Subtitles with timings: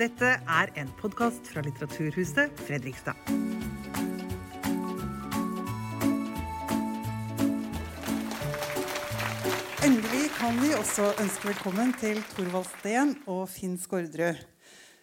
[0.00, 3.18] Dette er en podkast fra Litteraturhuset Fredrikstad.
[9.84, 14.40] Endelig kan vi også ønske velkommen til Thorvald Steen og Finn Skårderud,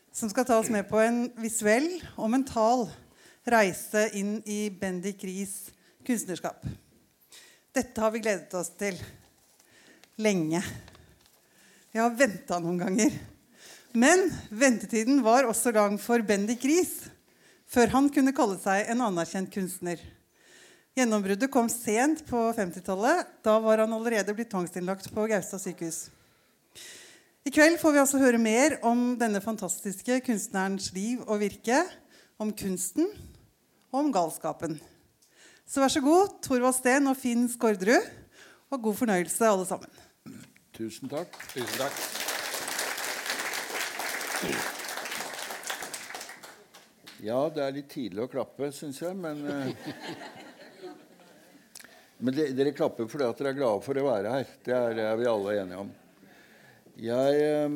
[0.10, 2.88] som skal ta oss med på en visuell og mental
[3.46, 5.58] reise inn i Bendik Ries
[6.10, 6.66] kunstnerskap.
[7.70, 8.98] Dette har vi gledet oss til
[10.26, 10.66] lenge.
[11.94, 13.37] Vi har venta noen ganger.
[13.96, 17.08] Men ventetiden var også lang for Bendik Riis
[17.68, 20.00] før han kunne kalle seg en anerkjent kunstner.
[20.98, 23.28] Gjennombruddet kom sent på 50-tallet.
[23.46, 26.08] Da var han allerede blitt tvangsinnlagt på Gaustad sykehus.
[27.48, 31.84] I kveld får vi altså høre mer om denne fantastiske kunstnerens liv og virke,
[32.38, 33.08] om kunsten
[33.92, 34.76] og om galskapen.
[35.68, 38.12] Så vær så god, Thorvald Steen og Finn Skårderud,
[38.72, 40.00] og god fornøyelse, alle sammen.
[40.76, 41.40] Tusen takk.
[41.54, 42.27] Tusen takk.
[47.26, 49.72] Ja, det er litt tidlig å klappe, syns jeg, men eh,
[52.18, 54.52] Men de, dere klapper fordi at dere er glade for å være her.
[54.66, 55.90] Det er, er vi alle enige om.
[56.98, 57.76] Jeg eh,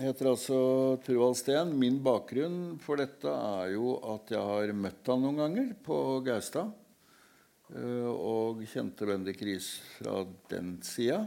[0.00, 0.60] heter altså
[1.04, 1.74] Turvald Steen.
[1.76, 6.72] Min bakgrunn for dette er jo at jeg har møtt han noen ganger på Gaustad.
[7.74, 11.26] eh, Og kjente Bendik Riis fra den sida.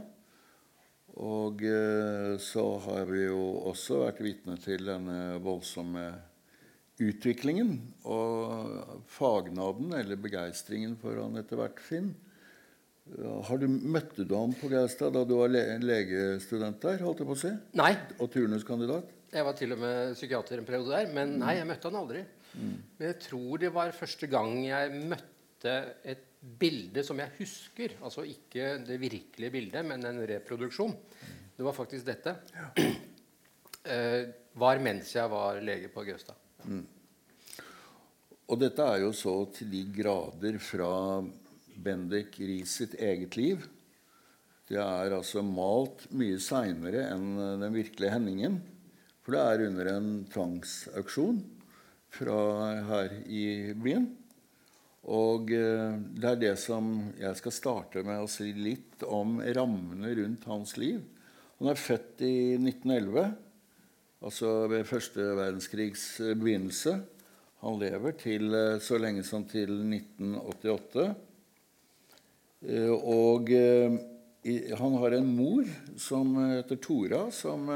[1.16, 6.04] Og eh, så har vi jo også vært vitne til denne voldsomme
[7.00, 7.74] utviklingen
[8.08, 12.14] og fagnaden, eller begeistringen for han etter hvert, Finn.
[13.46, 17.04] Har du, møtte du ham på Gaustad da du var le legestudent der?
[17.04, 17.52] holdt jeg på å si?
[17.78, 19.12] Nei, Og turnuskandidat?
[19.36, 21.12] jeg var til og med psykiater en periode der.
[21.12, 22.22] Men nei, jeg møtte han aldri.
[22.56, 25.74] Men jeg tror det var første gang jeg møtte
[26.08, 27.96] et bilde som jeg husker.
[28.04, 30.94] Altså ikke det virkelige bildet, men en reproduksjon.
[31.56, 32.36] Det var faktisk dette.
[33.86, 34.26] Eh,
[34.58, 36.34] var mens jeg var lege på Gaustad.
[38.50, 40.90] Og dette er jo så til de grader fra
[41.76, 43.62] Bendik Ries sitt eget liv.
[44.66, 48.58] Det er altså malt mye seinere enn den virkelige Henningen.
[49.22, 51.40] For det er under en tvangsauksjon
[52.16, 52.40] fra
[52.90, 54.10] her i byen.
[55.06, 56.88] Og eh, det er det som
[57.20, 61.04] jeg skal starte med å si litt om rammene rundt hans liv.
[61.60, 63.30] Han er født i 1911,
[64.26, 66.98] altså ved første verdenskrigs eh, begynnelse.
[67.62, 71.06] Han lever til eh, så lenge som til 1988.
[72.66, 73.54] Eh, Og
[74.46, 75.66] han har en mor
[75.98, 77.66] som heter Tora, som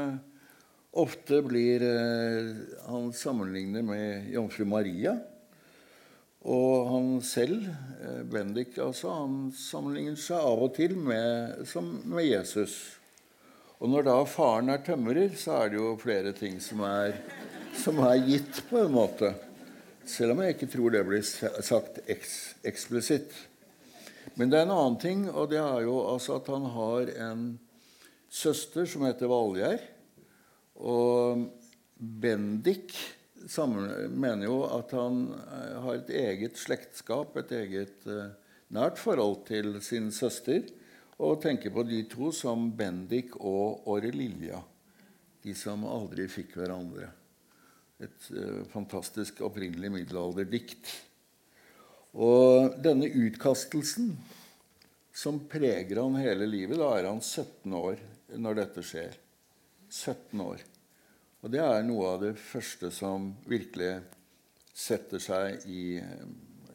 [0.95, 1.83] ofte blir
[2.85, 5.17] Han sammenligner med jomfru Maria.
[6.41, 7.67] Og han selv,
[8.01, 11.61] eh, Bendik, altså, han sammenligner seg av og til med,
[12.09, 12.97] med Jesus.
[13.77, 17.13] Og når da faren er tømrer, så er det jo flere ting som er,
[17.77, 19.33] som er gitt, på en måte.
[20.05, 22.35] Selv om jeg ikke tror det blir sagt eks,
[22.65, 23.33] eksplisitt.
[24.33, 27.47] Men det er en annen ting, og det er jo altså at han har en
[28.31, 29.85] søster som heter Valgjerd.
[30.81, 31.45] Og
[31.97, 32.95] Bendik
[33.49, 38.33] sammen, mener jo at han eh, har et eget slektskap, et eget uh,
[38.73, 40.67] nært forhold til sin søster,
[41.21, 44.61] og tenker på de to som Bendik og Åre Lilja.
[45.41, 47.09] De som aldri fikk hverandre.
[48.01, 50.93] Et uh, fantastisk opprinnelig middelalderdikt.
[52.11, 54.15] Og denne utkastelsen
[55.15, 58.01] som preger han hele livet Da er han 17 år
[58.41, 59.15] når dette skjer.
[59.91, 60.61] 17 år.
[61.41, 63.95] Og det er noe av det første som virkelig
[64.77, 66.25] setter seg i eh,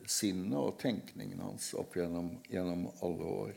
[0.06, 3.52] sinnet og tenkningen hans opp gjennom, gjennom alle år.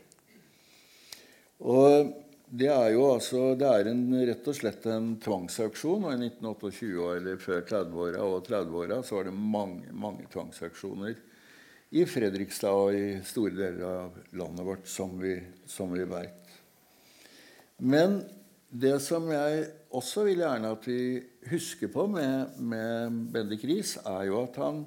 [1.60, 2.12] Og
[2.50, 6.06] det er jo altså Det er en, rett og slett en tvangsauksjon.
[6.06, 11.14] Og i 1928, eller før 30-åra og 30-åra, så var det mange, mange tvangsauksjoner
[11.90, 15.34] i Fredrikstad og i store deler av landet vårt, som vi,
[15.66, 16.54] som vi veit.
[17.82, 18.20] Men
[18.70, 21.18] det som jeg også vil gjerne at vi
[21.50, 24.84] husker på med, med Bendik Riis, er jo at han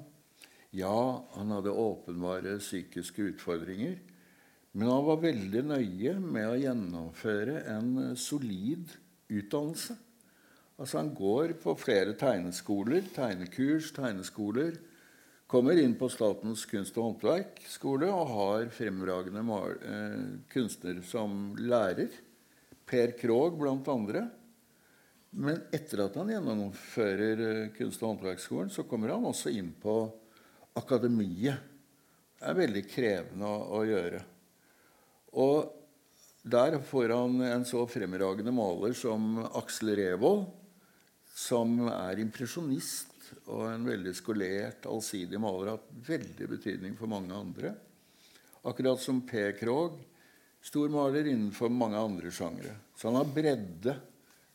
[0.74, 3.98] ja, han hadde åpenbare psykiske utfordringer.
[4.74, 8.90] Men han var veldig nøye med å gjennomføre en solid
[9.30, 9.94] utdannelse.
[10.74, 14.74] Altså Han går på flere tegneskoler, tegnekurs, tegneskoler.
[15.46, 19.44] Kommer inn på Statens kunst- og håndverksskole og har fremragende
[19.86, 22.10] eh, kunstner som lærer.
[22.88, 24.26] Per Krogh blant andre.
[25.34, 29.96] Men etter at han gjennomfører eh, kunst- og håndverksskolen, så kommer han også inn på
[30.78, 31.72] akademiet.
[32.38, 34.20] Det er veldig krevende å, å gjøre.
[35.42, 35.72] Og
[36.44, 40.46] der får han en så fremragende maler som Aksel Revold,
[41.34, 43.14] som er impresjonist
[43.50, 47.72] og en veldig skolert, allsidig maler, har hatt veldig betydning for mange andre.
[48.64, 49.48] Akkurat som P.
[49.58, 49.96] Krogh,
[50.64, 52.72] stor maler innenfor mange andre sjangre.
[52.96, 53.98] Så han har bredde,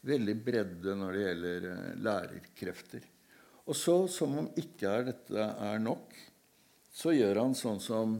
[0.10, 3.06] veldig bredde når det gjelder eh, lærerkrefter.
[3.70, 6.16] Og så, som om ikke er dette er nok,
[6.90, 8.18] så gjør han sånn som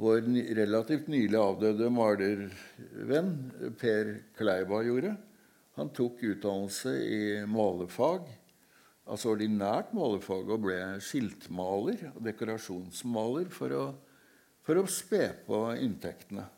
[0.00, 0.24] vår
[0.56, 3.30] relativt nylig avdøde malervenn
[3.80, 5.12] Per Kleiba gjorde.
[5.76, 8.28] Han tok utdannelse i malefag,
[9.04, 13.86] altså ordinært malefag, og ble skiltmaler og dekorasjonsmaler for å,
[14.64, 16.48] for å spe på inntektene.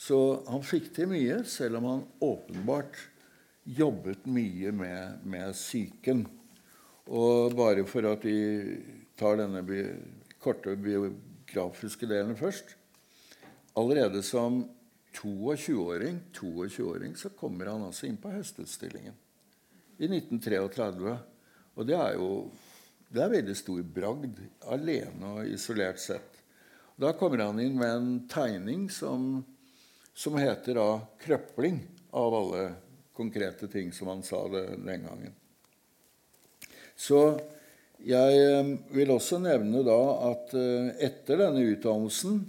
[0.00, 0.18] Så
[0.48, 2.96] han fikk til mye, selv om han åpenbart
[3.68, 6.24] jobbet mye med, med psyken.
[7.10, 8.38] Og bare for at vi
[9.20, 9.82] tar denne bi
[10.40, 12.76] korte biografiske delen først
[13.78, 14.64] Allerede som
[15.14, 19.14] 22-åring 22 så kommer han altså inn på Høstutstillingen
[20.00, 21.14] i 1933.
[21.76, 22.30] Og det er jo
[23.10, 24.38] det er veldig stor bragd,
[24.70, 26.36] alene og isolert sett.
[27.00, 29.40] Da kommer han inn med en tegning som,
[30.14, 31.80] som heter da 'Krøpling',
[32.10, 32.74] av alle
[33.14, 35.34] konkrete ting som han sa det, den gangen.
[36.96, 37.40] Så
[38.00, 42.42] jeg eh, vil også nevne da at eh, etter denne utdannelsen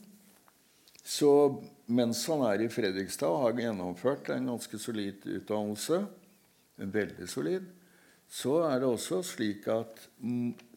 [1.03, 1.33] så
[1.91, 6.03] mens han er i Fredrikstad og har gjennomført en ganske solid utdannelse,
[6.81, 7.65] en veldig solid,
[8.31, 10.05] så er det også slik at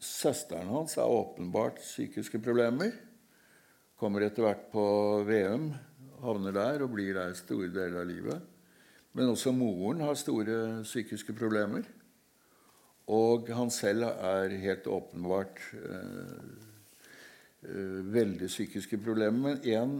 [0.03, 2.91] søsteren hans har åpenbart psykiske problemer.
[3.95, 4.83] Kommer etter hvert på
[5.23, 5.69] VM,
[6.23, 8.51] havner der og blir der store deler av livet.
[9.15, 11.85] Men også moren har store psykiske problemer.
[13.07, 16.49] Og han selv er helt åpenbart eh,
[17.69, 19.55] øh, veldig psykiske problemer.
[19.55, 19.95] Men én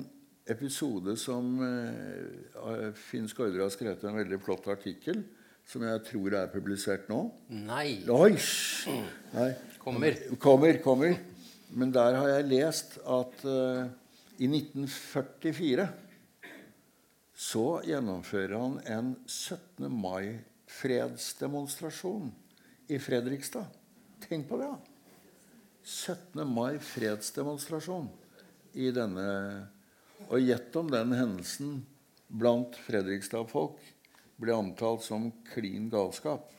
[0.47, 5.23] episode som eh, Finn Skårder har skrevet en veldig flott artikkel
[5.65, 7.19] som jeg tror er publisert nå.
[7.49, 8.03] Nei.
[8.11, 8.33] Oi!
[9.33, 9.51] Nei.
[9.81, 10.17] Kommer.
[10.41, 11.15] Kommer, kommer.
[11.73, 13.85] Men der har jeg lest at uh,
[14.37, 15.87] i 1944
[17.35, 19.91] så gjennomfører han en 17.
[19.91, 22.31] mai-fredsdemonstrasjon
[22.87, 23.65] i Fredrikstad.
[24.23, 24.67] Tenk på det!
[24.71, 24.77] da.
[25.85, 26.41] 17.
[26.49, 28.07] mai fredsdemonstrasjon
[28.73, 29.25] i denne
[30.25, 31.85] og gjett om den hendelsen
[32.25, 33.77] blant Fredrikstad-folk
[34.41, 36.49] ble omtalt som klin galskap.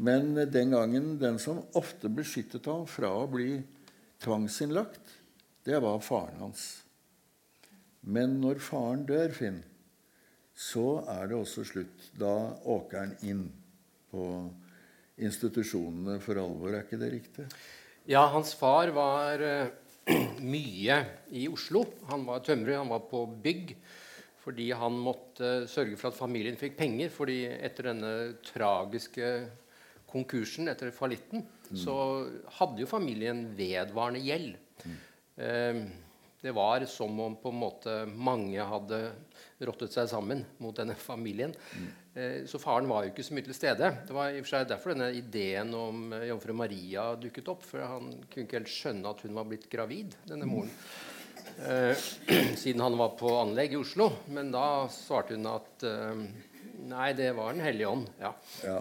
[0.00, 3.60] Men den gangen den som ofte beskyttet ham fra å bli
[4.24, 5.04] tvangsinnlagt,
[5.68, 6.87] det var faren hans.
[8.08, 9.60] Men når faren dør, Finn,
[10.58, 12.08] så er det også slutt.
[12.18, 12.32] Da
[12.64, 13.44] åker han inn
[14.10, 14.24] på
[15.20, 16.72] institusjonene for alvor.
[16.72, 17.46] Er ikke det riktig?
[18.08, 19.68] Ja, hans far var uh
[20.54, 20.98] mye
[21.36, 21.84] i Oslo.
[22.10, 23.74] Han var tømrer, han var på bygg.
[24.44, 27.10] Fordi han måtte sørge for at familien fikk penger.
[27.12, 28.12] fordi etter denne
[28.46, 29.32] tragiske
[30.08, 31.76] konkursen, etter fallitten, mm.
[31.76, 31.94] så
[32.56, 34.54] hadde jo familien vedvarende gjeld.
[34.84, 34.94] Mm.
[35.44, 35.82] Eh,
[36.40, 39.00] det var som om på en måte mange hadde
[39.66, 41.54] rottet seg sammen mot denne familien.
[41.74, 41.88] Mm.
[42.14, 43.90] Eh, så faren var jo ikke så mye til stede.
[44.06, 47.66] Det var i og for seg derfor denne ideen om eh, jomfru Maria dukket opp.
[47.66, 50.70] For han kunne ikke helt skjønne at hun var blitt gravid, denne moren.
[51.66, 52.06] Eh,
[52.62, 54.12] siden han var på anlegg i Oslo.
[54.30, 56.24] Men da svarte hun at eh,
[56.86, 58.08] nei, det var Den hellige ånd.
[58.22, 58.34] Ja.
[58.62, 58.80] ja.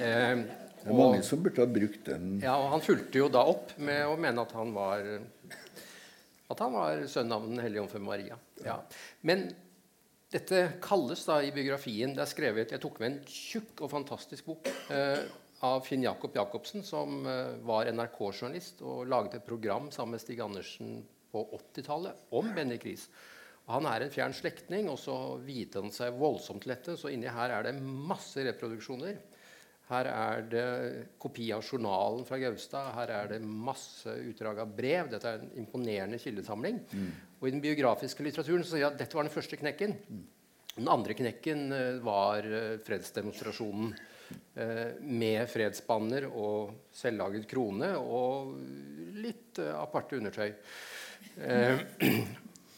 [0.00, 0.34] Eh,
[0.82, 2.38] det er mange som burde ha brukt den.
[2.42, 5.04] Ja, og Han fulgte jo da opp med å mene at han var
[6.52, 8.38] at han var sønn av Den hellige jomfru Maria.
[8.64, 8.78] Ja.
[9.26, 9.50] Men
[10.32, 14.46] dette kalles da i biografien Det er skrevet Jeg tok med en tjukk og fantastisk
[14.48, 15.26] bok eh,
[15.62, 20.40] av Finn Jakob Jacobsen, som eh, var NRK-journalist og laget et program sammen med Stig
[20.42, 20.96] Andersen
[21.30, 23.04] på 80-tallet om Bendik Riis.
[23.70, 26.96] Han er en fjern slektning, og så viet han seg voldsomt til dette.
[26.98, 29.20] Så inni her er det masse reproduksjoner.
[29.92, 30.66] Her er det
[31.20, 32.92] kopi av journalen fra Gaustad.
[32.96, 35.10] Her er det masse utdrag av brev.
[35.12, 36.80] Dette er en imponerende kildesamling.
[36.92, 37.10] Mm.
[37.40, 39.96] Og I den biografiske litteraturen så sier jeg at dette var den første knekken.
[40.76, 43.92] Den andre knekken eh, var eh, fredsdemonstrasjonen
[44.56, 48.54] eh, med fredsbanner og selvlaget krone og
[49.20, 50.54] litt aparte undertøy.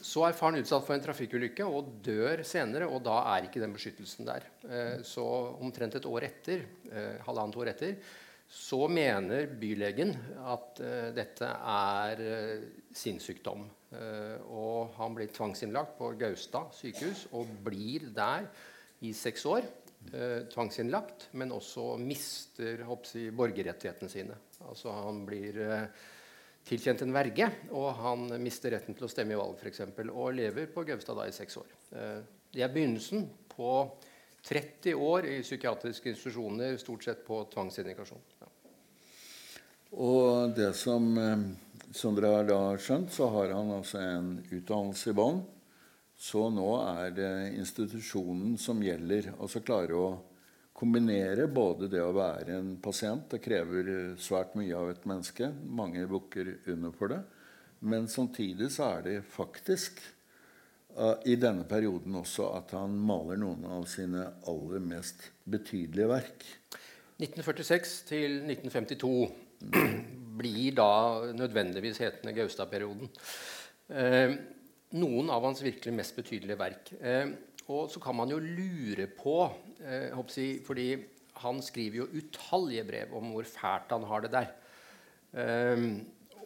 [0.05, 3.73] Så er faren utsatt for en trafikkulykke og dør senere, og da er ikke den
[3.73, 4.45] beskyttelsen der.
[5.07, 5.25] Så
[5.65, 6.67] omtrent et år etter,
[7.25, 7.97] halvannet år etter
[8.55, 10.13] så mener bylegen
[10.45, 10.83] at
[11.17, 12.21] dette er
[12.93, 13.65] sinnssykdom.
[13.95, 18.49] Eh, og han blir tvangsinnlagt på Gaustad sykehus og blir der
[19.05, 19.67] i seks år.
[20.13, 24.37] Eh, tvangsinnlagt, men også mister hoppsi, borgerrettighetene sine.
[24.69, 25.87] Altså Han blir eh,
[26.64, 29.83] tilkjent en verge, og han mister retten til å stemme i valg f.eks.
[30.09, 31.71] Og lever på Gaustad da i seks år.
[32.54, 33.71] det er begynnelsen på
[34.44, 38.21] 30 år i psykiatriske institusjoner, stort sett på tvangsindikasjon.
[38.40, 38.50] Ja.
[39.94, 41.44] Og det som, eh,
[41.92, 45.44] som dere har da skjønt, så har han altså en utdannelse i bånn.
[46.16, 49.35] Så nå er det institusjonen som gjelder.
[49.38, 50.09] Altså klare å
[50.75, 55.52] kombinere både det å være en pasient Det krever svært mye av et menneske.
[55.64, 57.23] Mange bukker under for det.
[57.85, 60.00] Men samtidig så er det faktisk
[60.97, 66.47] uh, i denne perioden også at han maler noen av sine aller mest betydelige verk.
[67.21, 69.14] 1946 til 1952
[70.40, 70.90] blir da
[71.37, 73.11] nødvendigvis hetende Gaustad-perioden.
[73.95, 74.35] Eh,
[74.99, 76.90] noen av hans virkelig mest betydelige verk.
[77.00, 77.28] Eh,
[77.73, 79.38] og så kan man jo lure på
[79.80, 80.88] eh, jeg, Fordi
[81.40, 84.50] han skriver jo utallige brev om hvor fælt han har det der.
[85.33, 85.87] Eh,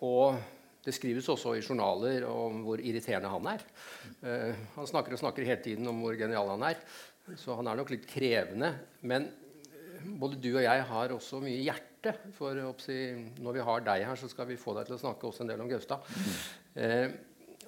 [0.01, 0.39] og
[0.85, 3.67] det skrives også i journaler om hvor irriterende han er.
[4.23, 6.79] Eh, han snakker og snakker hele tiden om hvor genial han er.
[7.37, 8.71] Så han er nok litt krevende.
[9.03, 12.15] Men uh, både du og jeg har også mye hjerte.
[12.39, 15.45] For når vi har deg her, så skal vi få deg til å snakke også
[15.45, 16.07] en del om Gaustad.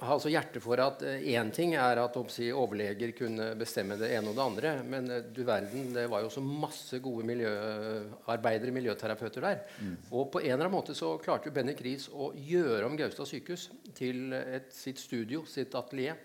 [0.00, 4.08] Har altså hjerte for at én uh, ting er at oppsi, overleger kunne bestemme det
[4.16, 8.72] ene og det andre, men uh, du verden, det var jo også masse gode miljøarbeidere,
[8.72, 9.60] miljøterapeuter der.
[9.76, 9.96] Mm.
[10.08, 13.28] Og på en eller annen måte så klarte jo Benny Riis å gjøre om Gaustad
[13.28, 13.66] sykehus
[13.96, 16.16] til et, sitt studio, sitt atelier.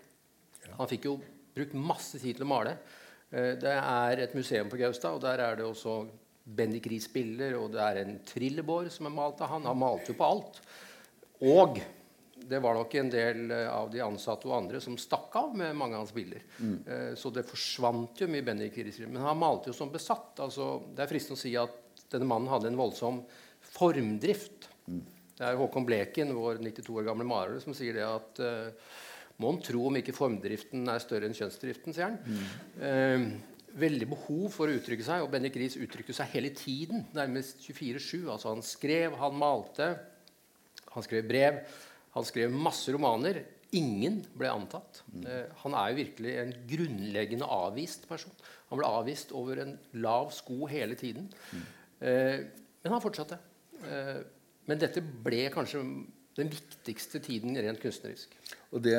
[0.78, 1.18] Han fikk jo
[1.56, 2.78] brukt masse tid til å male.
[3.28, 5.98] Uh, det er et museum på Gaustad, og der er det også
[6.46, 9.68] Bendik Riis-bilder, og det er en trillebår som er malt av han.
[9.68, 10.60] Han malte jo på alt.
[11.44, 11.80] Og
[12.36, 15.76] det var nok en del eh, av de ansatte og andre som stakk av med
[15.76, 16.44] mange av hans bilder.
[16.58, 16.76] Mm.
[16.86, 19.10] Uh, så det forsvant jo mye Bendik Irisrud.
[19.10, 20.38] Men han malte jo som besatt.
[20.44, 23.22] Altså, det er fristende å si at denne mannen hadde en voldsom
[23.76, 24.68] formdrift.
[24.86, 25.02] Mm.
[25.36, 28.94] Det er Håkon Bleken, vår 92 år gamle maler, som sier det at uh,
[29.42, 32.14] Mon tro om ikke formdriften er større enn kjønnsdriften, sier han.
[32.24, 32.44] Mm.
[32.88, 33.24] Eh,
[33.76, 37.04] veldig behov for å uttrykke seg, og Bendik Riis uttrykte seg hele tiden.
[37.16, 38.30] Nærmest 24-7.
[38.32, 39.90] Altså, han skrev, han malte,
[40.94, 41.60] han skrev brev.
[42.16, 43.42] Han skrev masse romaner.
[43.76, 45.02] Ingen ble antatt.
[45.12, 45.24] Mm.
[45.28, 48.32] Eh, han er jo virkelig en grunnleggende avvist person.
[48.70, 51.28] Han ble avvist over en lav sko hele tiden.
[51.52, 51.66] Mm.
[52.08, 52.38] Eh,
[52.82, 53.38] men han fortsatte.
[53.84, 54.20] Eh,
[54.66, 55.82] men dette ble kanskje
[56.36, 58.32] den viktigste tiden rent kunstnerisk.
[58.74, 58.98] Og det,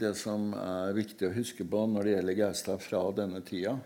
[0.00, 3.76] det, som er viktig å huske på når det gjelder Gaustad fra denne tida,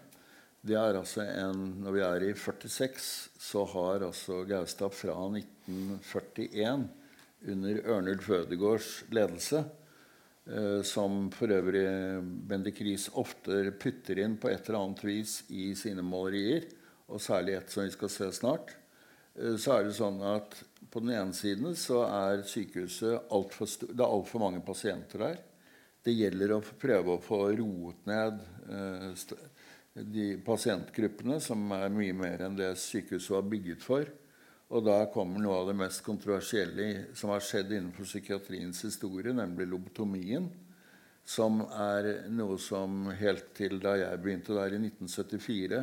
[0.68, 3.04] det er altså en, Når vi er i 46,
[3.38, 6.88] så har altså Gaustad fra 1941
[7.46, 9.64] under Ørnulf Ødegårds ledelse,
[10.46, 11.86] eh, som for øvrig
[12.48, 16.66] Bendik Riis ofte putter inn på et eller annet vis i sine malerier,
[17.08, 18.74] og særlig et som vi skal se snart,
[19.36, 20.58] eh, så er det sånn at
[20.90, 25.38] på den ene siden så er sykehuset altfor Det er altfor mange pasienter der.
[26.02, 28.38] Det gjelder å prøve å få roet ned
[28.70, 29.12] eh,
[29.98, 34.08] de pasientgruppene, som er mye mer enn det sykehuset var bygget for.
[34.68, 39.64] Og da kommer noe av det mest kontroversielle som har skjedd innenfor psykiatriens historie, nemlig
[39.70, 40.50] lobotomien.
[41.28, 45.80] Som er noe som helt til da jeg begynte der i 1974,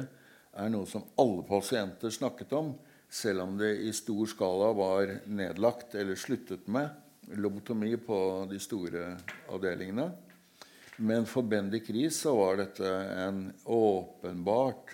[0.56, 2.76] er noe som alle pasienter snakket om,
[3.10, 9.16] selv om det i stor skala var nedlagt eller sluttet med lobotomi på de store
[9.54, 10.10] avdelingene.
[11.02, 12.90] Men for Bendik Riis var dette
[13.26, 14.94] en åpenbart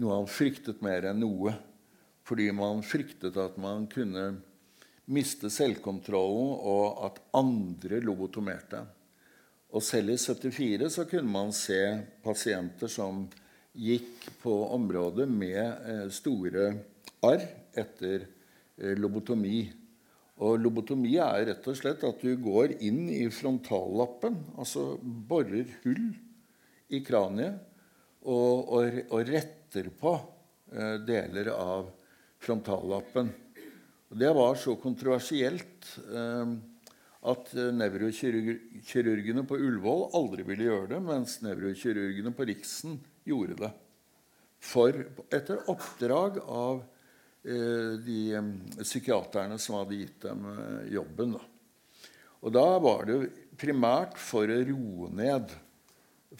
[0.00, 1.54] noe han fryktet mer enn noe
[2.30, 4.28] fordi man fryktet at man kunne
[5.10, 8.84] miste selvkontrollen, og at andre lobotomerte.
[9.74, 11.80] Og selv i 74 så kunne man se
[12.22, 13.24] pasienter som
[13.74, 16.70] gikk på området med eh, store
[17.26, 17.44] arr
[17.78, 18.24] etter
[18.78, 19.62] eh, lobotomi.
[20.40, 26.06] Og lobotomi er rett og slett at du går inn i frontallappen, altså borer hull
[26.90, 27.58] i kraniet,
[28.20, 30.14] og, og, og retter på
[30.74, 31.90] eh, deler av
[32.40, 33.30] frontallappen.
[34.10, 36.54] Det var så kontroversielt eh,
[37.30, 42.96] at nevrokirurgene på Ullevål aldri ville gjøre det, mens nevrokirurgene på Riksen
[43.28, 43.70] gjorde det.
[44.60, 44.96] For
[45.32, 46.82] etter oppdrag av
[47.44, 48.50] eh, de eh,
[48.82, 51.36] psykiaterne som hadde gitt dem eh, jobben.
[51.36, 52.10] Da.
[52.40, 53.20] Og da var det
[53.60, 55.52] primært for å roe ned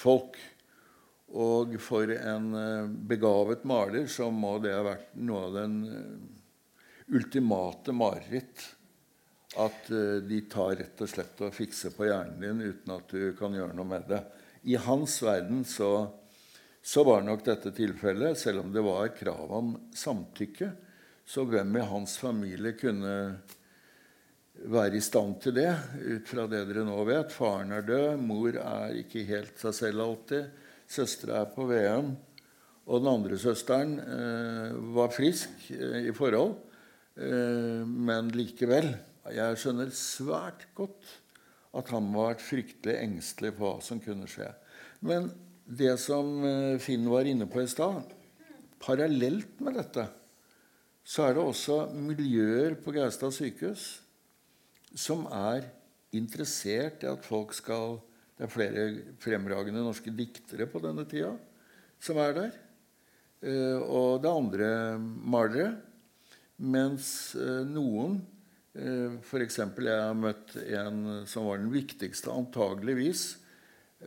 [0.01, 0.37] folk.
[1.31, 7.15] Og for en eh, begavet maler så må det ha vært noe av den eh,
[7.15, 8.65] ultimate mareritt.
[9.63, 13.31] At eh, de tar rett og slett og fikser på hjernen din uten at du
[13.39, 14.25] kan gjøre noe med det.
[14.67, 16.09] I hans verden så,
[16.83, 20.73] så var nok dette tilfellet, selv om det var krav om samtykke.
[21.31, 23.15] Så hvem i hans familie kunne
[24.61, 25.71] være i stand til det,
[26.03, 27.31] ut fra det dere nå vet?
[27.33, 30.51] Faren er død, mor er ikke helt seg selv alltid.
[30.91, 32.15] Søstera er på VM.
[32.91, 36.57] Og den andre søsteren eh, var frisk eh, i forhold,
[37.21, 38.91] eh, men likevel
[39.31, 41.13] Jeg skjønner svært godt
[41.77, 44.49] at han var fryktelig engstelig for hva som kunne skje.
[45.07, 45.29] Men
[45.71, 48.17] det som eh, Finn var inne på i stad
[48.81, 50.09] Parallelt med dette
[51.11, 53.85] så er det også miljøer på Gaustad sykehus
[54.99, 55.69] som er
[56.17, 57.99] interessert i at folk skal
[58.41, 58.83] Det er flere
[59.21, 61.35] fremragende norske diktere på denne tida
[62.01, 62.55] som er der.
[63.45, 64.71] Eh, og det er andre
[65.29, 65.67] malere.
[66.65, 68.17] Mens eh, noen
[68.73, 69.61] eh, F.eks.
[69.61, 73.29] jeg har møtt en som var den viktigste, antageligvis.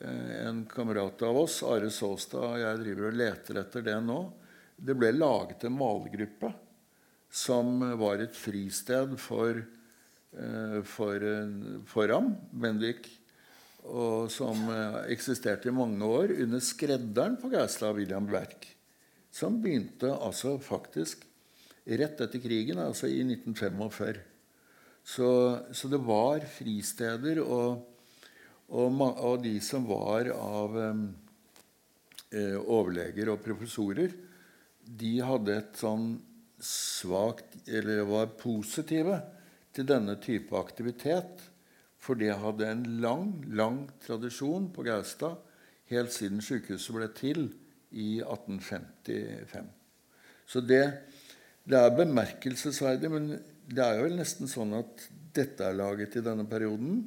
[0.02, 4.22] En kamerat av oss, Are Saastad, jeg driver og leter etter det nå.
[4.74, 6.50] Det ble laget en malergruppe
[7.30, 9.62] som var et fristed for,
[10.90, 11.28] for,
[11.94, 13.12] for ham, Bendik
[13.84, 14.70] og som
[15.12, 18.70] eksisterte i mange år under skredderen på Gaustad, William Berk
[19.34, 21.26] som begynte altså faktisk
[21.84, 24.20] rett etter krigen, altså i 1945.
[25.04, 25.30] Så,
[25.74, 27.82] så det var fristeder, og,
[28.70, 34.14] og, og, de som var av eh, overleger og professorer,
[34.84, 36.08] de hadde et sånn
[36.64, 39.18] svakt Eller var positive
[39.76, 41.42] til denne type aktivitet.
[42.04, 45.40] For det hadde en lang, lang tradisjon på Gaustad
[45.92, 47.46] helt siden sykehuset ble til
[47.94, 49.70] i 1855.
[50.50, 50.84] Så det,
[51.64, 53.30] det er bemerkelsesverdig, men
[53.70, 57.04] det er jo nesten sånn at dette er laget i denne perioden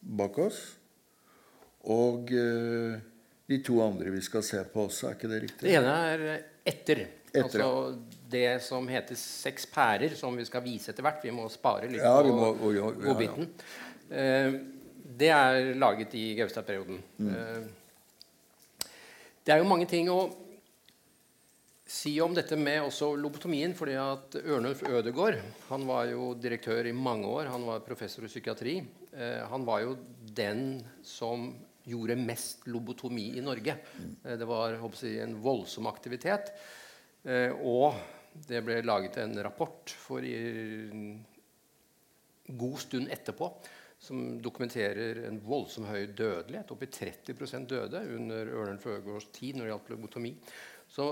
[0.00, 0.60] bak oss.
[1.90, 3.00] Og eh,
[3.48, 5.64] de to andre vi skal se på også, er ikke det riktig?
[5.66, 6.26] Det ene er
[6.64, 7.06] etter.
[7.32, 11.24] etter altså det som heter Seks pærer, som vi skal vise etter hvert.
[11.24, 13.50] Vi må spare litt ja, på godbiten.
[13.50, 17.00] Ja, ja, det er laget i Gaustad-perioden.
[17.18, 17.28] Mm.
[17.30, 18.88] Uh,
[19.44, 20.22] det er jo mange ting å
[21.94, 23.74] si om dette med også lobotomien.
[23.76, 25.36] fordi at Ørnulf Ødegård
[25.68, 27.52] han var jo direktør i mange år.
[27.52, 28.78] Han var professor i psykiatri.
[29.12, 29.96] Eh, han var jo
[30.34, 31.52] den som
[31.84, 33.76] gjorde mest lobotomi i Norge.
[34.24, 36.54] Eh, det var jeg, en voldsom aktivitet.
[37.24, 37.94] Eh, og
[38.48, 41.20] det ble laget en rapport for en
[42.48, 43.52] god stund etterpå
[44.04, 46.72] som dokumenterer en voldsom høy dødelighet.
[46.74, 50.34] Oppi 30% døde under Ørnen Øgårds tid når det gjaldt lobotomi.
[50.92, 51.08] Så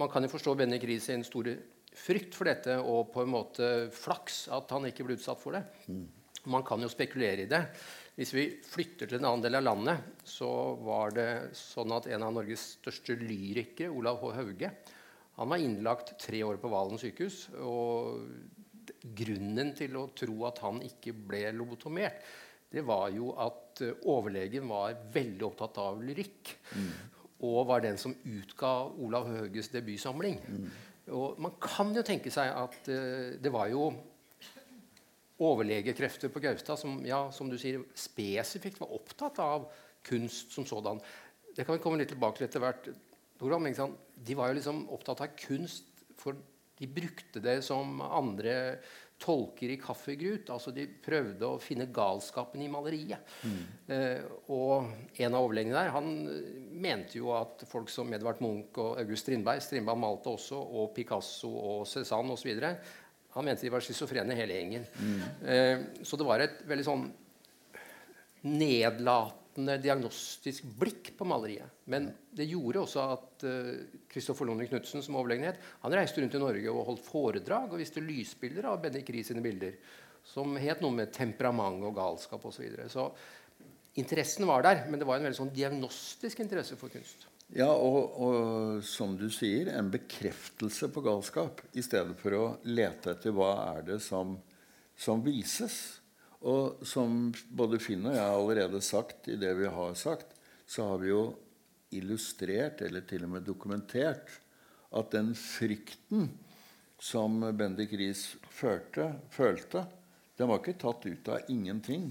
[0.00, 1.56] man kan jo forstå Benny Gris sin store
[1.92, 5.62] frykt for dette og på en måte flaks at han ikke ble utsatt for det.
[5.92, 6.06] Mm.
[6.52, 7.62] Man kan jo spekulere i det.
[8.16, 10.48] Hvis vi flytter til en annen del av landet, så
[10.82, 14.32] var det sånn at en av Norges største lyrikere, Olav H.
[14.36, 14.72] Hauge,
[15.38, 17.46] han var innlagt tre år på Valen sykehus.
[17.56, 18.26] og
[19.02, 22.22] grunnen til å tro at han ikke ble lobotomert,
[22.72, 26.54] det var jo at eh, overlegen var veldig opptatt av lyrikk.
[26.72, 26.92] Mm.
[27.48, 28.70] Og var den som utga
[29.02, 30.38] Olav Høges debutsamling.
[30.46, 30.70] Mm.
[31.18, 33.88] Og man kan jo tenke seg at uh, det var jo
[35.42, 39.66] overlegekrefter på Gaustad som, ja, som du sier, spesifikt var opptatt av
[40.06, 41.02] kunst som sådan.
[41.52, 42.86] Det kan vi komme litt tilbake til etter hvert.
[43.42, 46.38] De var jo liksom opptatt av kunst for
[46.82, 48.56] de brukte det som andre
[49.22, 50.50] tolker i kaffegrut.
[50.50, 53.34] altså De prøvde å finne galskapen i maleriet.
[53.46, 53.60] Mm.
[53.94, 54.90] Eh, og
[55.22, 56.10] en av overlegene der han
[56.82, 61.50] mente jo at folk som Edvard Munch og August Strindberg Strindberg malte også, og Picasso
[61.52, 62.64] og Cézanne osv.
[63.36, 64.88] Han mente de var schizofrene hele gjengen.
[64.98, 65.20] Mm.
[65.46, 67.06] Eh, så det var et veldig sånn
[68.42, 71.68] nedlatende omfattende diagnostisk blikk på maleriet.
[71.84, 73.44] Men det gjorde også at
[74.08, 77.78] Kristoffer uh, Lone Knutsen som overlegenhet, han reiste rundt i Norge og holdt foredrag og
[77.78, 79.76] viste lysbilder av Bendik Ries sine bilder.
[80.24, 82.56] Som het noe med temperament og galskap osv.
[82.56, 82.88] Så, videre.
[82.88, 83.10] så
[83.94, 87.28] interessen var der, men det var en veldig sånn diagnostisk interesse for kunst.
[87.52, 93.12] Ja, og, og, som du sier, en bekreftelse på galskap i stedet for å lete
[93.12, 94.38] etter hva er det som,
[94.96, 96.01] som vises.
[96.42, 100.34] Og som både Finn og jeg har allerede sagt i det vi har sagt,
[100.66, 101.24] så har vi jo
[101.94, 104.30] illustrert, eller til og med dokumentert,
[104.92, 106.30] at den frykten
[107.02, 109.84] som Bendik Riis følte,
[110.38, 112.10] den var ikke tatt ut av ingenting.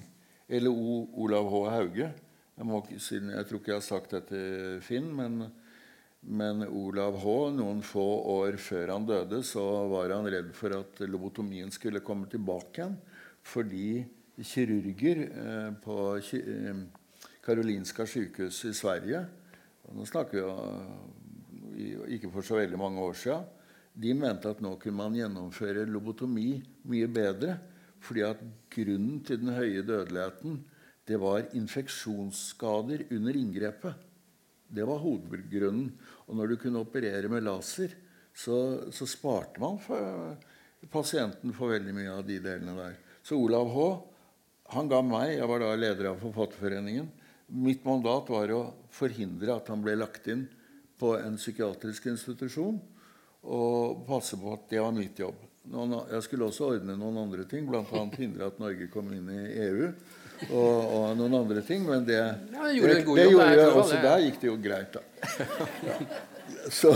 [0.51, 1.61] Eller o, Olav H.
[1.71, 2.07] Hauge.
[2.55, 5.45] Jeg, må, jeg, tror ikke jeg har sagt dette til Finn, men,
[6.21, 11.01] men Olav H., noen få år før han døde, så var han redd for at
[11.07, 12.97] lobotomien skulle komme tilbake igjen.
[13.41, 14.03] Fordi
[14.37, 16.83] kirurger eh, på eh,
[17.43, 19.25] Karolinska sykehus i Sverige
[19.91, 20.45] Nå snakker
[21.75, 23.47] vi ikke for så veldig mange år siden.
[23.91, 27.57] De mente at nå kunne man gjennomføre lobotomi mye bedre.
[28.01, 28.39] Fordi at
[28.71, 30.61] grunnen til den høye dødeligheten
[31.07, 34.07] det var infeksjonsskader under inngrepet.
[34.71, 35.89] Det var hovedgrunnen.
[36.29, 37.93] Og når du kunne operere med laser,
[38.31, 40.37] så, så sparte man for,
[40.93, 42.95] pasienten for veldig mye av de delene der.
[43.21, 43.87] Så Olav H.
[44.71, 47.09] han ga meg, jeg var da leder av Forfatterforeningen,
[47.51, 48.61] mitt mandat var å
[48.95, 50.45] forhindre at han ble lagt inn
[51.01, 52.77] på en psykiatrisk institusjon.
[53.41, 55.39] Og passe på at det var mitt jobb.
[55.71, 57.83] Jeg skulle også ordne noen andre ting, bl.a.
[58.17, 59.91] hindre at Norge kom inn i EU.
[60.49, 63.99] Og, og noen andre ting, men det, ja, det gjorde, det, det gjorde jeg også
[64.01, 65.03] der gikk det jo greit, da.
[65.85, 65.97] Ja.
[66.73, 66.89] Så,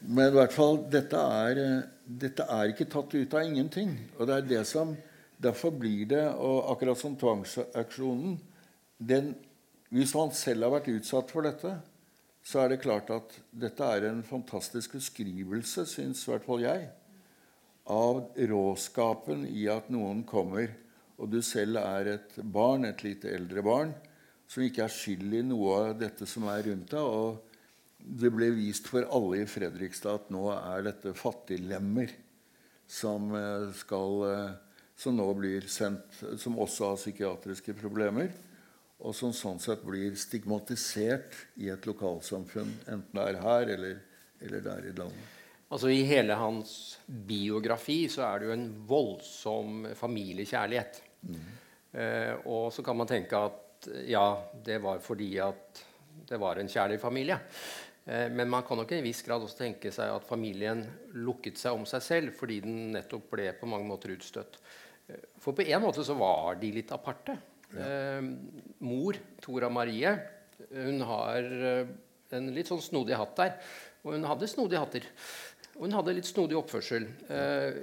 [0.00, 1.60] men i hvert fall dette er,
[2.04, 3.92] dette er ikke tatt ut av ingenting.
[4.16, 4.94] Og det er det som
[5.40, 8.38] Derfor blir det, og akkurat som tvangsaksjonen
[9.90, 11.72] Hvis man selv har vært utsatt for dette,
[12.44, 16.86] så er det klart at dette er en fantastisk beskrivelse, syns i hvert fall jeg,
[17.90, 18.22] av
[18.52, 20.70] råskapen i at noen kommer,
[21.20, 23.92] og du selv er et barn, et lite eldre barn,
[24.50, 27.04] som ikke er skyld i noe av dette som er rundt deg.
[27.04, 27.50] Og
[28.00, 32.14] det ble vist for alle i Fredrikstad at nå er dette fattiglemmer
[32.90, 34.54] som, eh, skal, eh,
[35.00, 38.30] som nå blir sendt, som også har psykiatriske problemer
[39.00, 44.00] og som sånn sett blir stigmatisert i et lokalsamfunn, enten det er her eller,
[44.44, 45.36] eller der i landet.
[45.70, 46.72] Altså I hele hans
[47.06, 50.98] biografi så er det jo en voldsom familiekjærlighet.
[51.30, 51.44] Mm.
[51.92, 54.24] Eh, og så kan man tenke at ja,
[54.66, 55.84] det var fordi at
[56.28, 57.38] det var en kjærlig familie.
[58.04, 60.82] Eh, men man kan nok i en viss grad også tenke seg at familien
[61.16, 64.60] lukket seg om seg selv fordi den nettopp ble på mange måter utstøtt.
[65.10, 67.38] Eh, for på en måte så var de litt aparte.
[67.70, 68.18] Ja.
[68.82, 70.10] mor, Tora Marie,
[70.74, 71.92] hun har eh,
[72.34, 73.56] en litt sånn snodig hatt der.
[74.04, 75.08] Og hun hadde snodige hatter.
[75.76, 77.06] Og hun hadde litt snodig oppførsel.
[77.30, 77.80] Eh,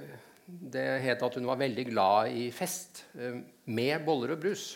[0.48, 3.38] det het at hun var veldig glad i fest eh,
[3.70, 4.70] med boller og brus.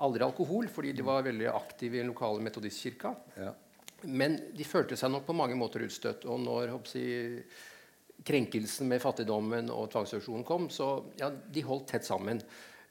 [0.00, 3.12] Aldri alkohol, fordi de var veldig aktive i den lokale metodistkirka.
[3.40, 3.52] Ja.
[4.08, 6.24] Men de følte seg nok på mange måter utstøtt.
[6.30, 7.44] Og når jeg,
[8.26, 12.42] krenkelsen med fattigdommen og tvangsreaksjonen kom, så ja, de holdt tett sammen.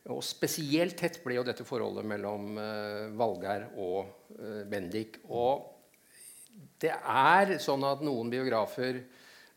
[0.10, 5.20] Og spesielt tett ble jo dette forholdet mellom uh, Valgeir og uh, Bendik.
[5.30, 5.68] Og
[6.82, 9.04] det er sånn at noen biografer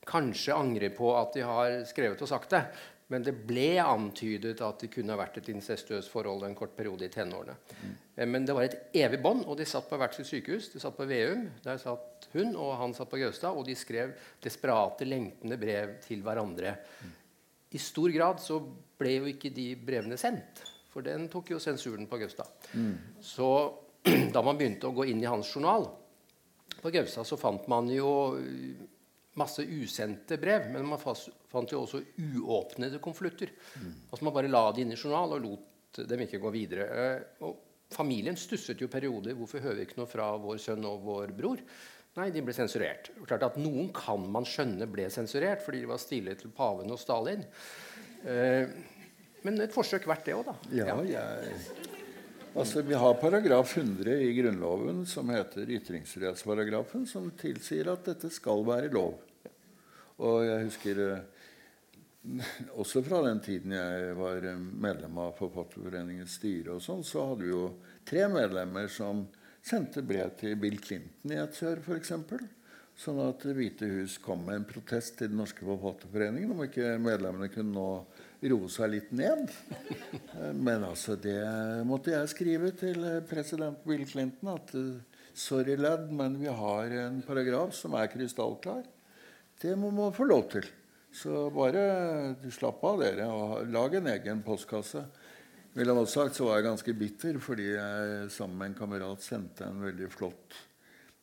[0.09, 2.65] kanskje angrer på at de har skrevet og sagt det.
[3.13, 7.07] Men det ble antydet at det kunne ha vært et incestuøst forhold en kort periode
[7.07, 7.55] i tenårene.
[7.83, 7.95] Mm.
[8.14, 10.68] Men det var et evig bånd, og de satt på hvert sitt sykehus.
[10.75, 14.12] De satt på Veum, der satt hun, og han satt på Gaustad, og de skrev
[14.44, 16.75] desperate, lengtende brev til hverandre.
[17.01, 17.14] Mm.
[17.72, 18.59] I stor grad så
[19.01, 20.61] ble jo ikke de brevene sendt.
[20.92, 22.53] For den tok jo sensuren på Gaustad.
[22.77, 23.16] Mm.
[23.25, 23.48] Så
[24.35, 25.88] da man begynte å gå inn i hans journal
[26.83, 28.12] på Gaustad, så fant man jo
[29.40, 30.68] masse usendte brev.
[30.75, 33.57] Men man fant jo også uåpnede konvolutter.
[33.81, 33.92] Mm.
[34.11, 35.68] Altså man bare la de inn i journal og lot
[36.12, 36.88] dem ikke gå videre.
[36.92, 39.37] Eh, og familien stusset jo perioder.
[39.38, 41.62] Hvorfor hører vi ikke noe fra vår sønn og vår bror?
[42.18, 43.09] Nei, de ble sensurert.
[43.24, 47.00] Klart at Noen kan man skjønne ble sensurert fordi de var stille til paven og
[47.00, 47.44] Stalin.
[48.28, 48.68] Eh,
[49.42, 50.55] men et forsøk verdt det òg, da.
[50.76, 51.62] Ja, jeg,
[52.52, 58.61] altså, Vi har paragraf 100 i Grunnloven som heter ytringsfrihetsparagrafen, som tilsier at dette skal
[58.68, 59.16] være lov.
[60.22, 61.41] Og jeg husker eh,
[62.79, 67.55] også fra den tiden jeg var medlem av Forfatterforeningens styre, og sånn, så hadde vi
[67.55, 67.69] jo
[68.07, 69.25] tre medlemmer som
[69.63, 72.13] sendte brev til Bill Clinton i et sør, f.eks.
[73.03, 76.99] Sånn at Det hvite hus kom med en protest til Den norske forfatterforeningen om ikke
[77.01, 77.87] medlemmene kunne nå
[78.53, 79.49] roe seg litt ned.
[80.59, 81.41] Men altså, det
[81.89, 84.53] måtte jeg skrive til president Bill Clinton.
[84.53, 84.75] At
[85.33, 88.85] sorry, lad, men vi har en paragraf som er krystallklar.
[89.63, 90.69] Det må man få lov til.
[91.12, 95.05] Så bare slapp av, dere, og lag en egen postkasse.
[95.72, 99.25] Vil jeg også sagt så var jeg ganske bitter fordi jeg sammen med en kamerat
[99.25, 100.57] sendte en veldig flott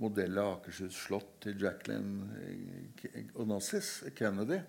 [0.01, 4.61] modell av Akershus slott til Jacqueline Onassis Kennedy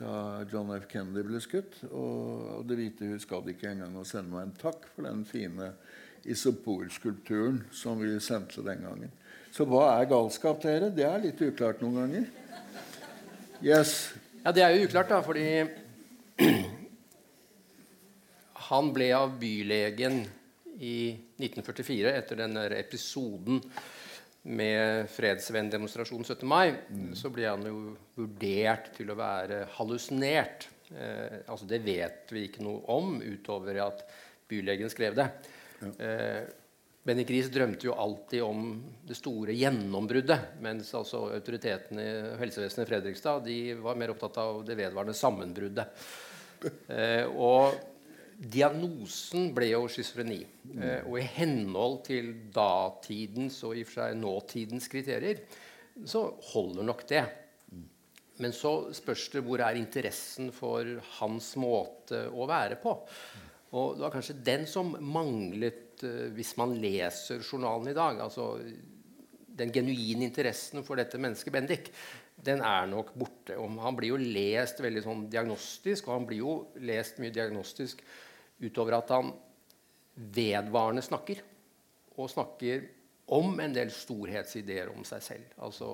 [0.00, 0.86] da John F.
[0.88, 1.80] Kennedy ble skutt.
[1.90, 5.72] Og Det hvite hus gadd ikke engang å sende meg en takk for den fine
[6.28, 9.12] isopor-skulpturen som vi sendte den gangen.
[9.50, 10.92] Så hva er galskap, dere?
[10.94, 12.28] Det er litt uklart noen ganger.
[13.64, 14.12] Yes.
[14.40, 15.48] Ja, det er jo uklart, da, fordi
[18.70, 20.22] han ble av bylegen
[20.80, 23.60] i 1944 etter den episoden
[24.48, 26.46] med fredsvenndemonstrasjonen 17.
[26.48, 27.10] mai, mm.
[27.20, 27.74] så ble han jo
[28.16, 30.70] vurdert til å være hallusinert.
[30.88, 34.06] Eh, altså Det vet vi ikke noe om utover at
[34.48, 35.28] bylegen skrev det.
[35.82, 35.92] Ja.
[36.06, 36.40] Eh,
[37.02, 38.74] Bendik Gris drømte jo alltid om
[39.08, 44.60] det store gjennombruddet, mens altså autoritetene i helsevesenet i Fredrikstad de var mer opptatt av
[44.68, 46.04] det vedvarende sammenbruddet.
[46.92, 47.72] Eh, og
[48.36, 50.42] diagnosen ble jo schizofreni.
[50.76, 55.44] Eh, og i henhold til datidens og i og for seg nåtidens kriterier
[56.04, 57.24] så holder nok det.
[58.40, 62.92] Men så spørs det hvor er interessen for hans måte å være på.
[63.76, 68.20] Og det var kanskje den som manglet uh, hvis man leser journalen i dag.
[68.20, 68.54] altså
[69.60, 71.92] Den genuine interessen for dette mennesket Bendik
[72.44, 73.56] den er nok borte.
[73.56, 76.54] Han blir jo lest veldig sånn diagnostisk, og han blir jo
[76.88, 78.00] lest mye diagnostisk
[78.64, 79.34] utover at han
[80.16, 81.42] vedvarende snakker.
[82.16, 82.88] Og snakker
[83.30, 85.52] om en del storhetsideer om seg selv.
[85.62, 85.90] Altså,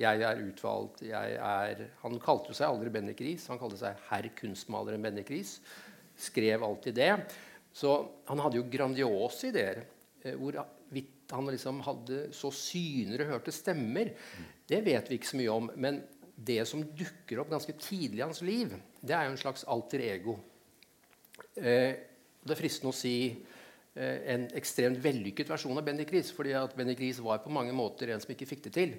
[0.00, 4.26] jeg er utvalgt, jeg er Han kalte seg aldri Bendik Riis, han kalte seg herr
[4.40, 5.58] kunstmaleren Bendik Riis.
[6.20, 7.12] Skrev alltid det.
[7.72, 7.94] Så
[8.28, 9.84] han hadde jo grandiose ideer.
[10.22, 10.58] Eh, hvor
[11.30, 14.10] han liksom hadde så synere hørte stemmer,
[14.66, 15.70] det vet vi ikke så mye om.
[15.78, 16.02] Men
[16.34, 20.02] det som dukker opp ganske tidlig i hans liv, det er jo en slags alter
[20.08, 20.38] ego.
[21.54, 21.94] Eh,
[22.40, 23.16] det er fristende å si
[23.98, 26.30] Eh, en ekstremt vellykket versjon av Bendik Riis.
[26.30, 28.94] fordi at Bendik Riis var på mange måter en som ikke fikk det til.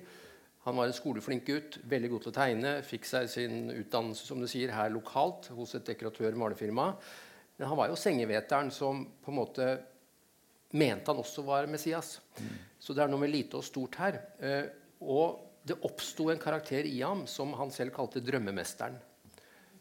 [0.66, 4.42] Han var en skoleflink gutt, veldig god til å tegne, fikk seg sin utdannelse som
[4.42, 6.94] du sier, her lokalt hos et dekoratør-malerfirma.
[7.62, 9.66] Men han var jo sengeveteren som på en måte
[10.74, 12.16] mente han også var Messias.
[12.40, 12.48] Mm.
[12.82, 14.18] Så det er noe med lite og stort her.
[14.42, 14.66] Eh,
[15.06, 18.98] og det oppsto en karakter i ham som han selv kalte drømmemesteren.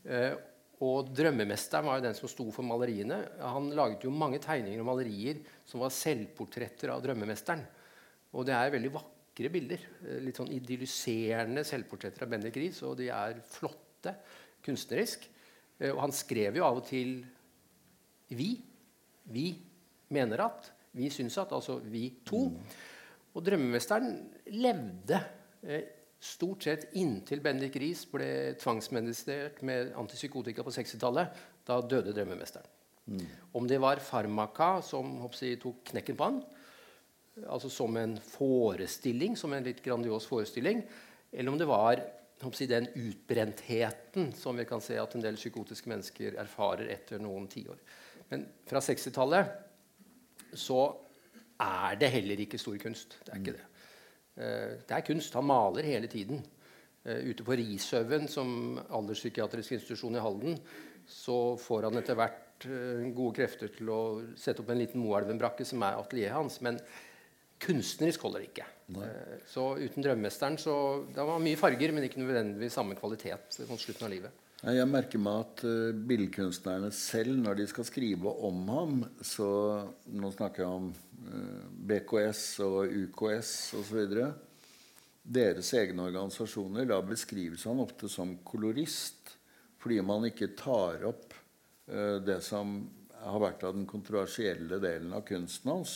[0.05, 0.37] Eh,
[0.85, 3.23] og drømmemesteren var jo den som sto for maleriene.
[3.41, 7.65] Han laget jo mange tegninger og malerier som var selvportretter av drømmemesteren.
[8.37, 9.91] Og det er veldig vakre bilder.
[10.05, 12.85] Eh, litt sånn idylliserende selvportretter av Bendik Riis.
[12.85, 14.19] Og de er flotte
[14.69, 15.31] kunstnerisk.
[15.81, 17.23] Eh, og han skrev jo av og til
[18.31, 18.61] 'vi'.
[19.31, 19.47] Vi
[20.09, 20.73] mener at.
[20.93, 21.53] Vi syns at.
[21.53, 22.51] Altså vi to.
[23.35, 25.21] Og drømmemesteren levde
[25.63, 25.83] eh,
[26.21, 31.39] Stort sett inntil Bendik Riis ble tvangsmedisinert med antipsykotika på 60-tallet.
[31.65, 32.67] Da døde drømmemesteren.
[33.09, 33.23] Mm.
[33.57, 36.43] Om det var farmaka som hoppsi, tok knekken på han,
[37.49, 40.83] altså som en forestilling, som en litt grandios forestilling,
[41.33, 42.05] eller om det var
[42.45, 47.49] hoppsi, den utbrentheten som vi kan se at en del psykotiske mennesker erfarer etter noen
[47.51, 47.81] tiår.
[48.31, 50.81] Men fra 60-tallet så
[51.61, 53.19] er det heller ikke stor kunst.
[53.25, 53.67] Det er ikke det.
[54.41, 55.35] Eh, det er kunst.
[55.37, 56.43] Han maler hele tiden.
[57.05, 60.59] Eh, ute på Rishaugen, som alderspsykiatrisk institusjon i Halden,
[61.09, 64.01] så får han etter hvert eh, gode krefter til å
[64.39, 66.61] sette opp en liten Moelven-brakke, som er atelieret hans.
[66.65, 66.81] Men
[67.61, 68.69] kunstnerisk holder det ikke.
[68.97, 69.09] Nei.
[69.49, 74.07] Så uten 'Drømmesteren' så Det var mye farger, men ikke nødvendigvis samme kvalitet mot slutten
[74.07, 74.31] av livet.
[74.61, 79.49] Jeg merker meg at uh, billedkunstnerne selv, når de skal skrive om ham så
[80.13, 84.15] Nå snakker jeg om Eh, BKS og UKS osv.
[85.21, 89.37] Deres egne organisasjoner da beskrives han ofte som kolorist
[89.81, 91.33] fordi man ikke tar opp
[91.89, 92.75] uh, det som
[93.17, 95.95] har vært av den kontroversielle delen av kunsten hans,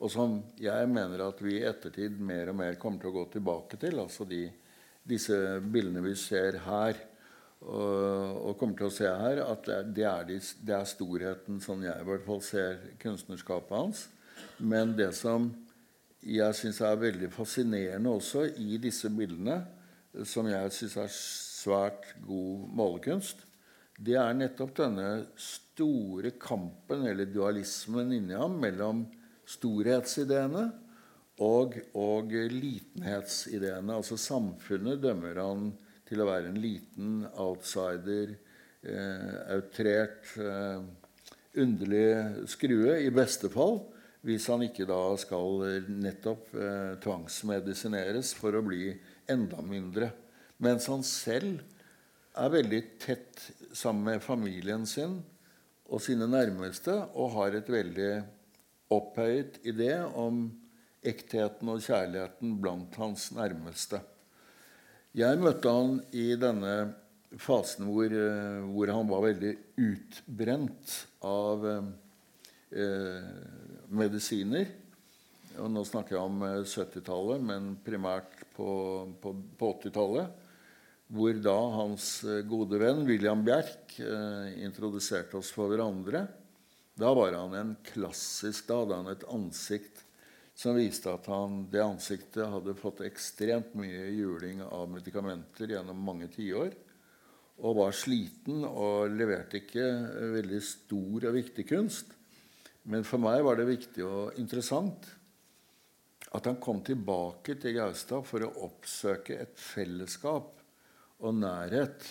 [0.00, 3.26] og som jeg mener at vi i ettertid mer og mer kommer til å gå
[3.34, 3.98] tilbake til.
[4.00, 4.40] Altså de,
[5.04, 7.02] disse bildene vi ser her,
[7.64, 11.80] og, og, kommer til å se her, at det er, de, det er storheten som
[11.82, 14.02] jeg i hvert fall ser kunstnerskapet hans.
[14.58, 15.48] Men det som
[16.26, 19.60] jeg syns er veldig fascinerende også i disse bildene,
[20.26, 23.44] som jeg syns er svært god målekunst,
[23.96, 25.08] det er nettopp denne
[25.40, 29.06] store kampen, eller dualismen, inni ham mellom
[29.48, 30.66] storhetsideene
[31.44, 33.96] og, og litenhetsideene.
[33.96, 35.70] Altså samfunnet dømmer han
[36.06, 38.36] til å være en liten outsider,
[38.86, 40.80] eh, outrert, eh,
[41.56, 43.80] underlig skrue, i beste fall
[44.26, 48.90] hvis han ikke da skal eh, nettopp eh, tvangsmedisineres for å bli
[49.30, 50.10] enda mindre.
[50.62, 51.62] Mens han selv
[52.36, 53.44] er veldig tett
[53.76, 55.20] sammen med familien sin
[55.86, 58.10] og sine nærmeste og har et veldig
[58.92, 60.48] opphøyet idé om
[61.06, 64.02] ektheten og kjærligheten blant hans nærmeste.
[65.16, 66.72] Jeg møtte han i denne
[67.40, 73.30] fasen hvor, eh, hvor han var veldig utbrent av eh,
[73.88, 74.68] medisiner.
[75.56, 78.68] Og nå snakker jeg om 70-tallet, eh, men primært på,
[79.22, 80.44] på, på 80-tallet.
[81.16, 86.26] Hvor da hans eh, gode venn William Bjerk eh, introduserte oss for hverandre.
[86.96, 90.05] Da var han en klassisk Da hadde han et ansikt
[90.56, 96.30] som viste at han, det ansiktet hadde fått ekstremt mye juling av medikamenter gjennom mange
[96.32, 96.72] tiår.
[97.60, 99.84] Og var sliten og leverte ikke
[100.32, 102.16] veldig stor og viktig kunst.
[102.88, 105.08] Men for meg var det viktig og interessant
[106.36, 110.56] at han kom tilbake til Gaustad for å oppsøke et fellesskap
[111.24, 112.02] og nærhet,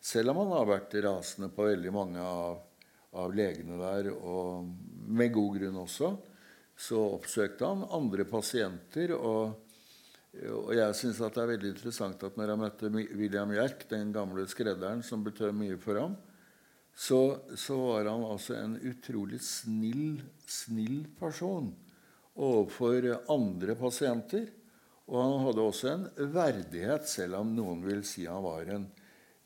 [0.00, 2.58] selv om han har vært rasende på veldig mange av,
[3.18, 4.66] av legene der, og
[5.18, 6.10] med god grunn også,
[6.78, 9.16] så oppsøkte han andre pasienter.
[9.18, 9.64] og
[10.38, 14.44] og jeg syns det er veldig interessant at når han møtte William Hjerk, den gamle
[14.46, 16.14] skredderen som betød mye for ham,
[16.98, 21.70] så, så, var han altså en utrolig snill, snill person
[22.38, 24.48] overfor andre pasienter.
[25.08, 28.88] Og han hadde også en verdighet, selv om noen vil si han var en,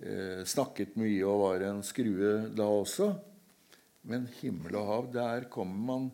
[0.01, 3.13] eh, snakket mye og var en skrue da også.
[4.11, 6.11] Men himmel og hav, der kommer man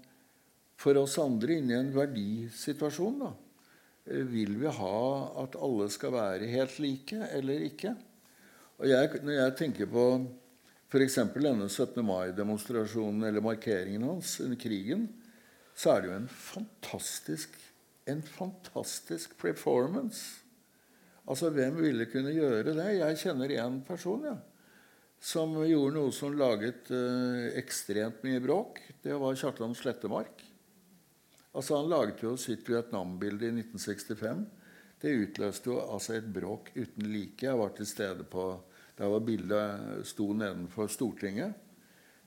[0.78, 3.22] for oss andre inn i en verdisituasjon.
[3.24, 3.32] da.
[4.06, 4.98] Eh, vil vi ha
[5.44, 7.96] at alle skal være helt like eller ikke?
[8.78, 10.04] Og jeg, Når jeg tenker på
[10.88, 11.16] f.eks.
[11.34, 12.04] denne 17.
[12.04, 15.08] mai-demonstrasjonen eller markeringen hans under krigen,
[15.74, 17.58] så er det jo en fantastisk
[18.08, 20.40] en fantastisk performance.
[21.28, 22.88] Altså, Hvem ville kunne gjøre det?
[22.98, 24.36] Jeg kjenner én person ja,
[25.20, 28.80] som gjorde noe som laget eh, ekstremt mye bråk.
[29.04, 30.44] Det var Kjartan Slettemark.
[31.52, 34.46] Altså, Han laget jo sitt Vietnam-bilde i 1965.
[34.98, 37.46] Det utløste jo altså et bråk uten like.
[37.46, 38.50] Jeg var til stede på
[38.98, 41.54] Der var bildet sto nedenfor Stortinget.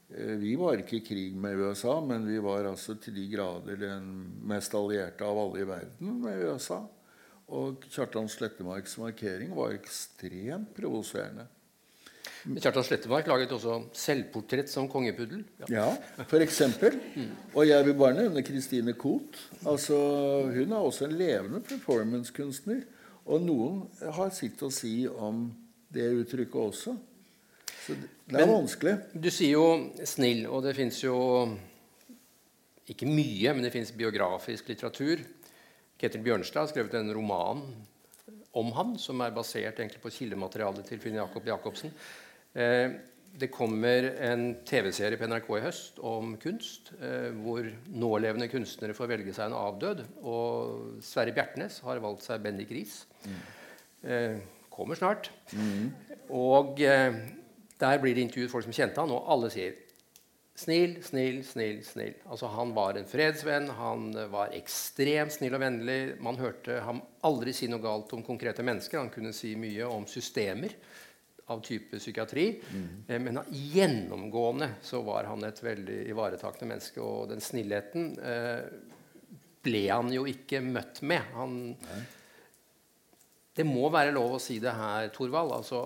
[0.08, 3.76] Eh, vi var ikke i krig med USA, men vi var altså til de grader
[3.76, 4.06] den
[4.48, 6.80] mest allierte av alle i verden med USA.
[7.52, 11.50] Og Kjartan Slettemarks markering var ekstremt provoserende.
[12.62, 15.44] Kjartan Slettemark laget også selvportrett som kongepuddel.
[15.70, 16.98] Ja, ja eksempel.
[17.54, 19.38] Og jeg vil bare nevne Christine Koht.
[19.66, 19.98] Altså,
[20.50, 22.82] hun er også en levende performancekunstner.
[23.30, 25.46] Og noen har sitt å si om
[25.94, 26.96] det uttrykket også.
[27.82, 28.96] Så det er men, vanskelig.
[29.14, 31.18] Du sier jo 'snill', og det fins jo
[32.90, 35.22] ikke mye, men det fins biografisk litteratur.
[36.02, 37.62] Ketil Bjørnstad har skrevet en roman
[38.58, 41.94] om han, som er basert egentlig på kildematerialet til Finn Jakob Jacobsen.
[42.54, 42.98] Eh,
[43.42, 49.12] det kommer en TV-serie på NRK i høst om kunst, eh, hvor nålevende kunstnere får
[49.14, 50.04] velge seg en avdød.
[50.28, 53.06] Og Sverre Bjertnæs har valgt seg Bendik Riis.
[53.24, 53.40] Mm.
[54.04, 54.36] Eh,
[54.72, 55.32] kommer snart.
[55.56, 55.92] Mm.
[56.32, 59.76] Og der blir det intervjuet folk som kjente han, og alle sier
[60.62, 61.82] snill, snill, snill.
[61.86, 62.16] snill.
[62.30, 66.00] Altså Han var en fredsvenn, han var ekstremt snill og vennlig.
[66.22, 69.02] Man hørte ham aldri si noe galt om konkrete mennesker.
[69.02, 70.78] Han kunne si mye om systemer
[71.52, 72.48] av type psykiatri.
[72.72, 73.24] Mm.
[73.26, 77.02] Men gjennomgående så var han et veldig ivaretakende menneske.
[77.04, 78.64] Og den snillheten eh,
[79.66, 81.34] ble han jo ikke møtt med.
[81.36, 81.58] Han,
[83.58, 85.58] det må være lov å si det her, Thorvald.
[85.60, 85.84] altså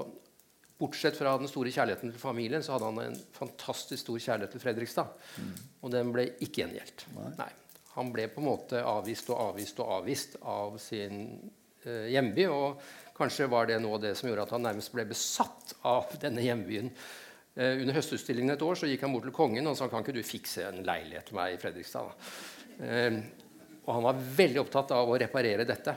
[0.75, 4.63] Bortsett fra den store kjærligheten til familien så hadde han en fantastisk stor kjærlighet til
[4.63, 5.13] Fredrikstad.
[5.39, 5.53] Mm.
[5.81, 7.05] Og den ble ikke gjengjeldt.
[7.37, 7.51] Nei.
[7.95, 11.21] Han ble på en måte avvist og avvist og avvist av sin
[11.85, 12.47] eh, hjemby.
[12.51, 12.81] Og
[13.15, 16.43] kanskje var det noe av det som gjorde at han nærmest ble besatt av denne
[16.43, 16.91] hjembyen.
[17.55, 20.17] Eh, under høstutstillingen et år så gikk han bort til kongen og sa kan ikke
[20.17, 22.27] du fikse en leilighet til meg i Fredrikstad.
[22.83, 23.21] Eh,
[23.85, 25.95] og han var veldig opptatt av å reparere dette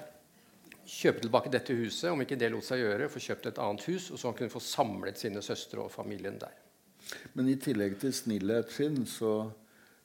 [0.88, 4.08] kjøpe tilbake dette huset, om ikke det lot seg gjøre, få kjøpt et annet hus,
[4.10, 6.54] og så han kunne få samlet sine søstre og familien der.
[7.36, 9.50] Men i tillegg til snillhet, Finn, så,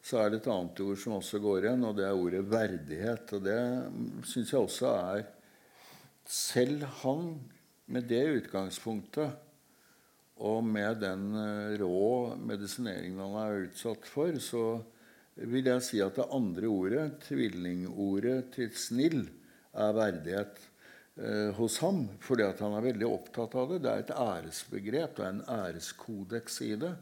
[0.03, 3.33] så, er det et annet ord som også går igjen, og det er ordet verdighet.
[3.35, 3.59] Og det
[4.29, 5.25] syns jeg også er
[6.23, 7.33] Selv han,
[7.91, 9.33] med det utgangspunktet,
[10.43, 14.63] og med den eh, rå medisineringen han er utsatt for, så
[15.35, 19.25] vil jeg si at det andre ordet, tvillingordet til snill,
[19.73, 20.61] er verdighet
[21.54, 23.84] hos ham, fordi han er veldig opptatt av det.
[23.84, 26.95] Det er et æresbegrep, det er en æreskodeks i det.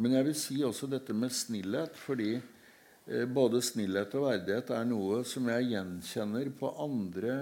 [0.00, 4.86] Men jeg vil si også dette med snillhet, fordi eh, både snillhet og verdighet er
[4.88, 7.34] noe som jeg gjenkjenner på andre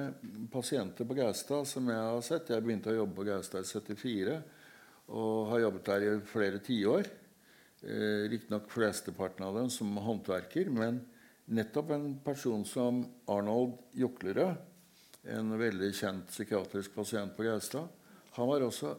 [0.51, 2.51] pasienter på Gaustad som jeg har sett.
[2.51, 4.41] Jeg begynte å jobbe på Gaustad i 74
[5.11, 7.07] og har jobbet der i flere tiår.
[7.87, 10.73] Eh, Riktignok flesteparten av dem som håndverker.
[10.75, 11.05] Men
[11.55, 14.59] nettopp en person som Arnold Juklerød
[15.29, 17.89] en veldig kjent psykiatrisk pasient på Gaustad.
[18.37, 18.95] Han var også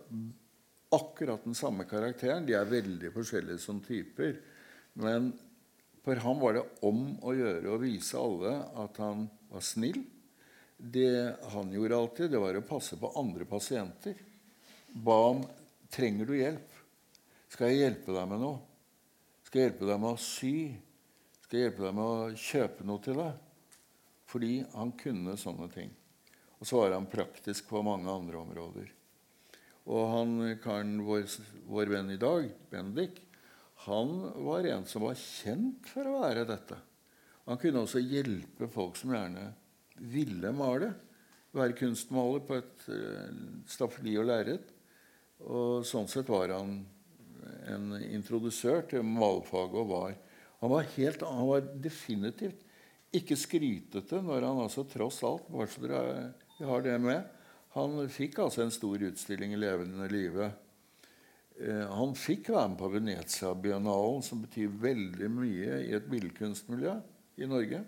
[0.91, 2.45] akkurat den samme karakteren.
[2.45, 4.35] De er veldig forskjellige som typer.
[4.99, 5.31] Men
[6.03, 10.01] for ham var det om å gjøre å vise alle at han var snill.
[10.77, 14.17] Det han gjorde alltid, det var å passe på andre pasienter.
[14.91, 15.43] Ba om
[15.93, 16.77] trenger du hjelp.
[17.51, 18.59] Skal jeg hjelpe deg med noe?
[19.45, 20.55] Skal jeg hjelpe deg med å sy?
[21.43, 23.47] Skal jeg hjelpe deg med å kjøpe noe til deg?
[24.31, 25.91] Fordi han kunne sånne ting.
[26.61, 28.91] Og så var han praktisk på mange andre områder.
[29.89, 31.25] Og han karen, vår,
[31.65, 33.17] vår venn i dag, Bendik,
[33.87, 34.11] han
[34.45, 36.77] var en som var kjent for å være dette.
[37.49, 39.47] Han kunne også hjelpe folk som gjerne
[40.13, 40.91] ville male.
[41.57, 43.31] Være kunstmaler på et uh,
[43.67, 44.69] staffeli og lerret.
[45.41, 46.77] Og sånn sett var han
[47.73, 50.19] en introdusør til malfaget og var
[50.61, 52.61] Han var, helt, han var definitivt
[53.17, 56.11] ikke skrytete når han altså tross alt bare så dere
[56.67, 57.23] har det med,
[57.71, 60.49] Han fikk altså en stor utstilling i levende live.
[61.55, 66.97] Eh, han fikk være med på Venezia-biennalen, som betyr veldig mye i et billedkunstmiljø
[67.39, 67.79] i Norge,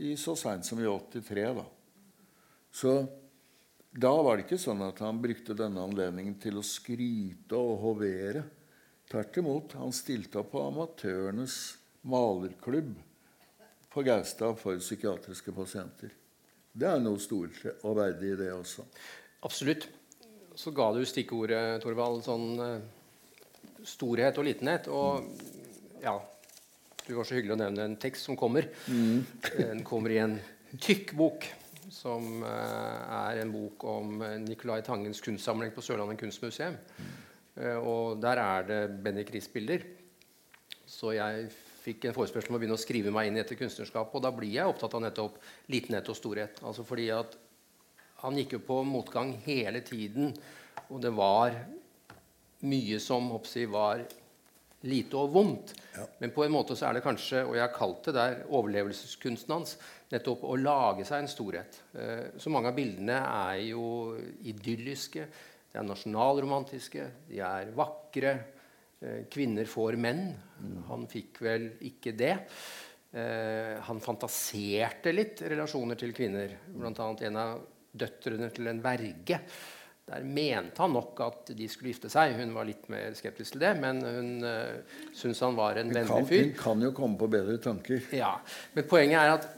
[0.00, 1.44] i så seint som i 83.
[1.58, 1.66] da.
[2.72, 2.94] Så
[3.92, 8.44] da var det ikke sånn at han brukte denne anledningen til å skryte og hovere.
[9.08, 9.76] Tvert imot.
[9.80, 11.58] Han stilte opp på amatørenes
[12.08, 12.94] malerklubb
[13.88, 16.12] på Gaustad for psykiatriske pasienter.
[16.72, 18.84] Det er noe stort og verdig i det også.
[19.46, 19.88] Absolutt.
[20.58, 24.90] Så ga du stikkordet, Torvald, sånn uh, storhet og litenhet.
[24.90, 26.18] Og ja
[27.06, 28.68] Du var så hyggelig å nevne en tekst som kommer.
[28.90, 29.22] Mm.
[29.56, 30.36] Den kommer i en
[30.76, 31.46] tykk bok
[31.88, 36.76] som eh, er en bok om eh, Nicolai Tangens kunstsamling på Sørlandet kunstmuseum.
[36.98, 37.14] Mm.
[37.80, 39.82] Og der er det Benny Riis-bilder.
[40.86, 41.48] Så jeg
[41.88, 44.16] fikk en forespørsel om å begynne å skrive meg inn i dette kunstnerskapet.
[44.18, 45.40] Og da blir jeg opptatt av nettopp
[45.72, 46.62] litenhet og storhet.
[46.66, 47.36] Altså fordi at
[48.22, 50.32] han gikk jo på motgang hele tiden,
[50.88, 51.54] og det var
[52.66, 54.02] mye som jeg, var
[54.86, 55.74] lite og vondt.
[55.94, 56.06] Ja.
[56.22, 59.54] Men på en måte så er det kanskje, og jeg har kalt det der overlevelseskunsten
[59.54, 59.76] hans,
[60.12, 61.80] nettopp å lage seg en storhet.
[61.94, 63.86] Eh, så mange av bildene er jo
[64.50, 65.26] idylliske,
[65.68, 68.34] de er nasjonalromantiske, de er vakre.
[69.00, 70.28] Eh, kvinner får menn.
[70.88, 72.34] Han fikk vel ikke det.
[73.14, 76.56] Eh, han fantaserte litt relasjoner til kvinner.
[76.74, 77.60] Blant annet en av
[77.98, 79.38] døtrene til en verge.
[80.08, 82.34] Der mente han nok at de skulle gifte seg.
[82.40, 86.22] Hun var litt mer skeptisk til det, men hun uh, syntes han var en vennlig
[86.30, 86.46] fyr.
[86.46, 88.00] Hun kan jo komme på bedre tanker.
[88.16, 88.38] Ja,
[88.72, 89.48] Men poenget er at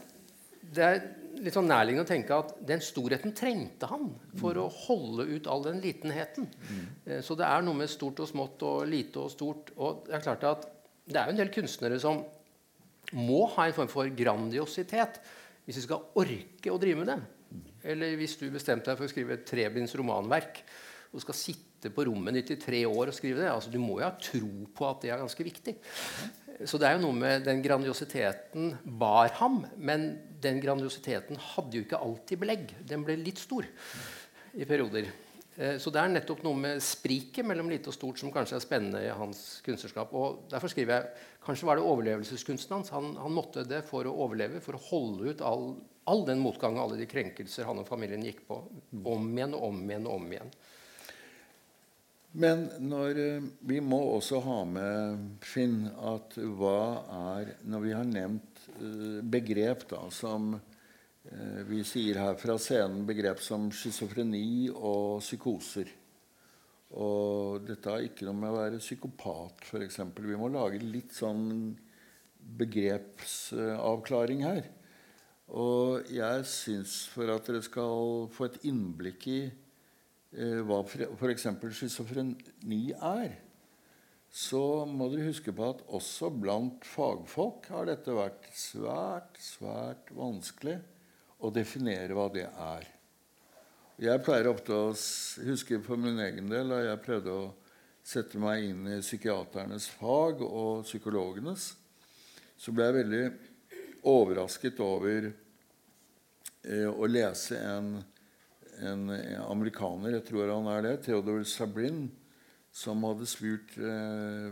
[0.75, 0.99] det er
[1.39, 4.09] litt sånn nærliggende å tenke at den storheten trengte han
[4.39, 6.49] for å holde ut all den litenheten.
[6.49, 6.85] Mm.
[7.25, 9.73] Så det er noe med stort og smått og lite og stort.
[9.77, 10.69] Og det er klart at
[11.07, 12.21] det er jo en del kunstnere som
[13.17, 15.19] må ha en form for grandiositet
[15.65, 17.19] hvis de skal orke å drive med det.
[17.91, 20.61] Eller hvis du bestemte deg for å skrive et trebinds romanverk
[21.11, 23.97] og skal sitte på rommet ditt i tre år og skrive det altså Du må
[23.99, 25.75] jo ha tro på at det er ganske viktig.
[26.67, 29.63] Så det er jo noe med den grandiositeten bar ham.
[29.77, 30.11] Men
[30.43, 32.73] den grandiositeten hadde jo ikke alltid belegg.
[32.87, 33.67] Den ble litt stor
[34.57, 35.11] i perioder.
[35.55, 38.65] Eh, så det er nettopp noe med spriket mellom lite og stort som kanskje er
[38.65, 40.13] spennende i hans kunstnerskap.
[40.17, 42.93] Og derfor skriver jeg kanskje var det overlevelseskunsten hans.
[42.95, 45.71] Han, han måtte det for å overleve, for å holde ut all
[46.09, 48.57] all den motgang og alle de krenkelser han og familien gikk på
[49.11, 50.53] om igjen og om igjen og om igjen.
[52.31, 58.05] Men når, eh, vi må også ha med, Finn, at hva er Når vi har
[58.07, 58.50] nevnt
[59.23, 65.91] begrep da, som uh, vi sier her fra scenen, begrep som schizofreni og psykoser
[66.91, 70.01] Og dette har ikke noe med å være psykopat, f.eks.
[70.17, 71.71] Vi må lage litt sånn
[72.59, 74.67] begrepsavklaring her.
[75.51, 81.47] Og jeg syns for at dere skal få et innblikk i eh, hva f.eks.
[81.75, 83.35] schizofreni er,
[84.31, 90.77] så må dere huske på at også blant fagfolk har dette vært svært, svært vanskelig
[91.43, 92.87] å definere hva det er.
[94.01, 94.93] Jeg pleier ofte å
[95.45, 97.49] huske for min egen del da jeg prøvde å
[98.01, 101.73] sette meg inn i psykiaternes fag og psykologenes,
[102.57, 103.23] så ble jeg veldig
[104.07, 107.93] overrasket over eh, å lese en,
[108.79, 112.07] en, en, amerikaner, jeg tror han er det, Theodor Sabrin,
[112.71, 114.51] som hadde spurt eh,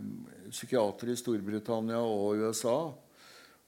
[0.51, 2.80] psykiatere i Storbritannia og USA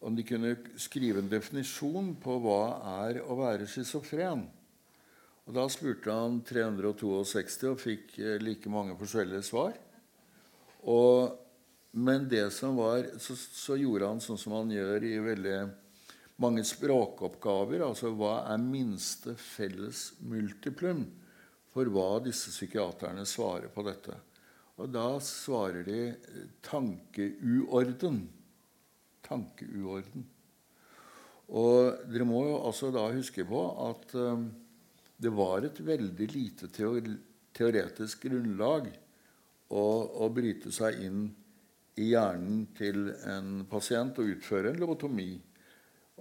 [0.01, 2.63] om de kunne skrive en definisjon på hva
[3.05, 4.47] er å være schizofren.
[5.45, 9.77] Og Da spurte han 362 og fikk eh, like mange forskjellige svar.
[10.89, 11.37] Og
[11.91, 15.57] men det som var, så, så, gjorde han sånn som han gjør i veldig
[16.39, 17.83] mange språkoppgaver.
[17.83, 21.03] Altså hva er minste felles multiplum
[21.71, 24.15] for hva disse psykiaterne svarer på dette?
[24.79, 28.21] Og da svarer de eh, tankeuorden.
[29.25, 30.25] Tankeuorden.
[31.51, 34.47] Og dere må jo altså da huske på at um,
[35.21, 38.87] det var et veldig lite teoretisk grunnlag
[39.67, 39.83] å,
[40.23, 41.25] å bryte seg inn
[41.99, 45.33] i hjernen til en pasient og utføre en lobotomi.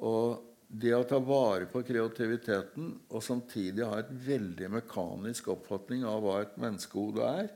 [0.03, 6.23] Og det å ta vare på kreativiteten og samtidig ha et veldig mekanisk oppfatning av
[6.27, 7.49] hva et menneskehode er,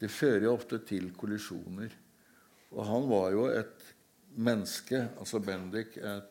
[0.00, 1.92] det fører jo ofte til kollisjoner.
[2.74, 3.84] Og han var jo et
[4.34, 6.30] menneske, altså Bendik, et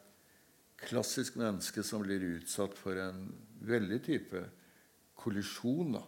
[0.84, 3.28] klassisk menneske som blir utsatt for en
[3.64, 4.41] veldig type
[5.24, 6.03] kollisjon da,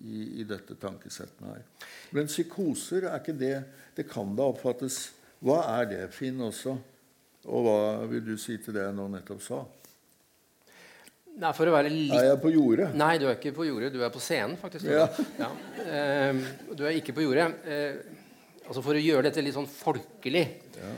[0.00, 1.64] i, i dette tankesettet her.
[2.16, 3.56] Men psykoser, er ikke det
[3.94, 5.10] Det kan da oppfattes
[5.44, 6.72] Hva er det, Finn, også?
[7.48, 9.60] Og hva vil du si til det jeg nå nettopp sa?
[11.40, 12.12] Nei, for å være litt...
[12.12, 12.90] Er jeg på jordet?
[13.00, 13.92] Nei, du er ikke på jordet.
[13.94, 14.88] Du er på scenen, faktisk.
[14.92, 15.06] Ja.
[15.40, 15.48] Ja.
[15.80, 16.42] Uh,
[16.76, 17.46] du er ikke på jordet.
[17.64, 20.44] Uh, altså For å gjøre dette litt sånn folkelig
[20.76, 20.90] Ja.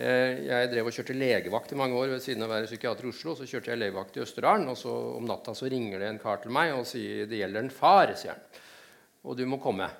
[0.00, 3.06] uh, Jeg drev og kjørte legevakt i mange år ved siden av å være psykiater
[3.06, 3.36] i Oslo.
[3.36, 6.40] Så kjørte jeg legevakt i Østerdalen, og så om natta så ringer det en kar
[6.40, 8.64] til meg og sier det gjelder en far, sier han.
[9.28, 9.90] Og du må komme.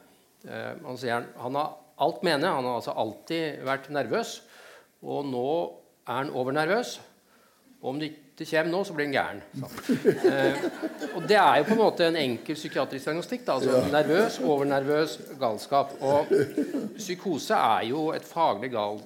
[0.48, 2.54] Eh, han sier han, han har alt med henne.
[2.56, 4.38] Han har altså alltid vært nervøs.
[5.04, 5.46] Og nå
[6.06, 6.96] er han overnervøs.
[7.80, 9.40] Og om det ikke kommer nå, så blir han gæren.
[10.30, 10.62] Eh,
[11.16, 13.44] og det er jo på en måte en enkel psykiatrisk diagnostikk.
[13.46, 13.56] Da.
[13.58, 15.92] Altså, Nervøs, overnervøs, galskap.
[16.00, 16.30] Og
[16.96, 19.02] psykose er jo et faglig gal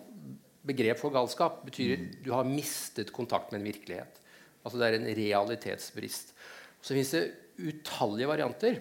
[0.64, 1.62] begrep for galskap.
[1.66, 4.20] betyr du har mistet kontakt med en virkelighet.
[4.64, 6.34] Altså Det er en realitetsbrist.
[6.80, 7.24] Så fins det
[7.58, 8.80] utallige varianter.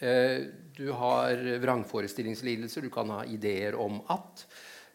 [0.00, 0.46] Eh,
[0.76, 2.86] du har vrangforestillingslidelser.
[2.86, 4.46] Du kan ha ideer om at.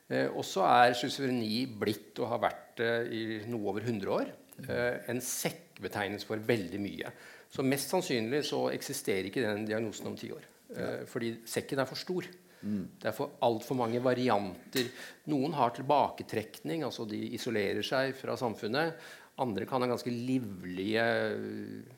[0.07, 4.27] Eh, og så er schizofreni blitt og har vært det i noe over 100 år
[4.29, 7.11] eh, en sekkbetegnelse for veldig mye.
[7.51, 10.45] Så mest sannsynlig så eksisterer ikke den diagnosen om ti år.
[10.75, 12.27] Eh, fordi sekken er for stor.
[12.65, 14.87] Det er for altfor mange varianter.
[15.29, 18.95] Noen har tilbaketrekning, altså de isolerer seg fra samfunnet.
[19.43, 21.93] Andre kan ha ganske livlige eh,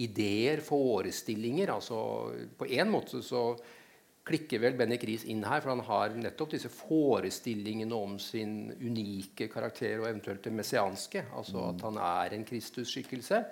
[0.00, 1.74] ideer, forestillinger.
[1.74, 1.98] Altså,
[2.56, 3.50] på en måte så
[4.28, 9.48] klikker vel Benny Kris inn her, for han har nettopp disse forestillingene om sin unike
[9.52, 11.24] karakter og eventuelt det messianske.
[11.36, 13.42] Altså at han er en Kristusskikkelse.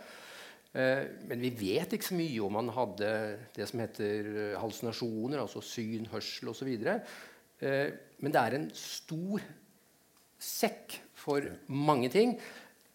[0.76, 3.12] Eh, men vi vet ikke så mye om han hadde
[3.56, 4.28] det som heter
[4.60, 6.72] halsinasjoner, hallusinasjoner, altså syn, hørsel osv.
[7.64, 7.88] Eh,
[8.20, 9.44] men det er en stor
[10.36, 12.36] sekk for mange ting.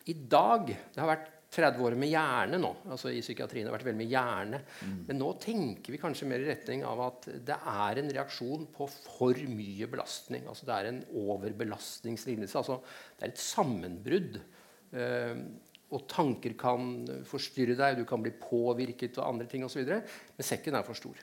[0.09, 2.69] I dag Det har vært 30 år med hjerne nå.
[2.93, 4.61] altså I psykiatrien har det vært veldig med hjerne.
[5.09, 8.87] Men nå tenker vi kanskje mer i retning av at det er en reaksjon på
[8.87, 10.47] for mye belastning.
[10.47, 12.55] altså Det er en overbelastningslidelse.
[12.57, 12.79] altså
[13.17, 14.39] Det er et sammenbrudd.
[14.95, 15.43] Eh,
[15.91, 16.91] og tanker kan
[17.27, 19.83] forstyrre deg, du kan bli påvirket og andre ting osv.
[19.83, 21.19] Men sekken er for stor.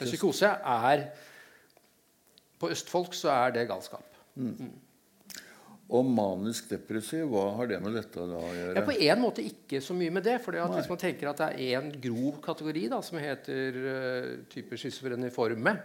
[0.00, 1.08] Men psykose er
[2.56, 4.16] På østfolk så er det galskap.
[5.86, 8.74] Og manisk depressiv, hva har det med dette å gjøre?
[8.74, 10.40] Ja, På en måte ikke så mye med det.
[10.42, 14.78] For hvis man tenker at det er en grov kategori da, som heter uh, type
[14.80, 15.76] schizofreniforme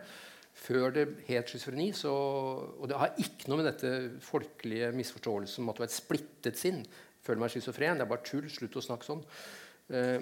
[0.61, 3.91] Før det het schizofreni, så Og det har ikke noe med dette
[4.25, 6.81] folkelige misforståelsen om at du har et splittet sinn.
[7.21, 8.01] Føler meg schizofren.
[8.01, 8.47] Det er bare tull.
[8.49, 9.21] Slutt å snakke sånn.
[9.93, 10.17] Uh,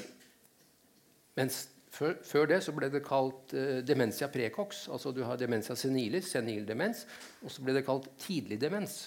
[1.40, 1.62] mens
[1.96, 4.90] før, før, det så ble det kalt uh, demensia precox.
[4.92, 7.06] Altså du har demensia senilis, senil demens.
[7.46, 9.06] Og så ble det kalt tidlig demens.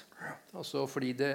[0.53, 1.35] Altså fordi det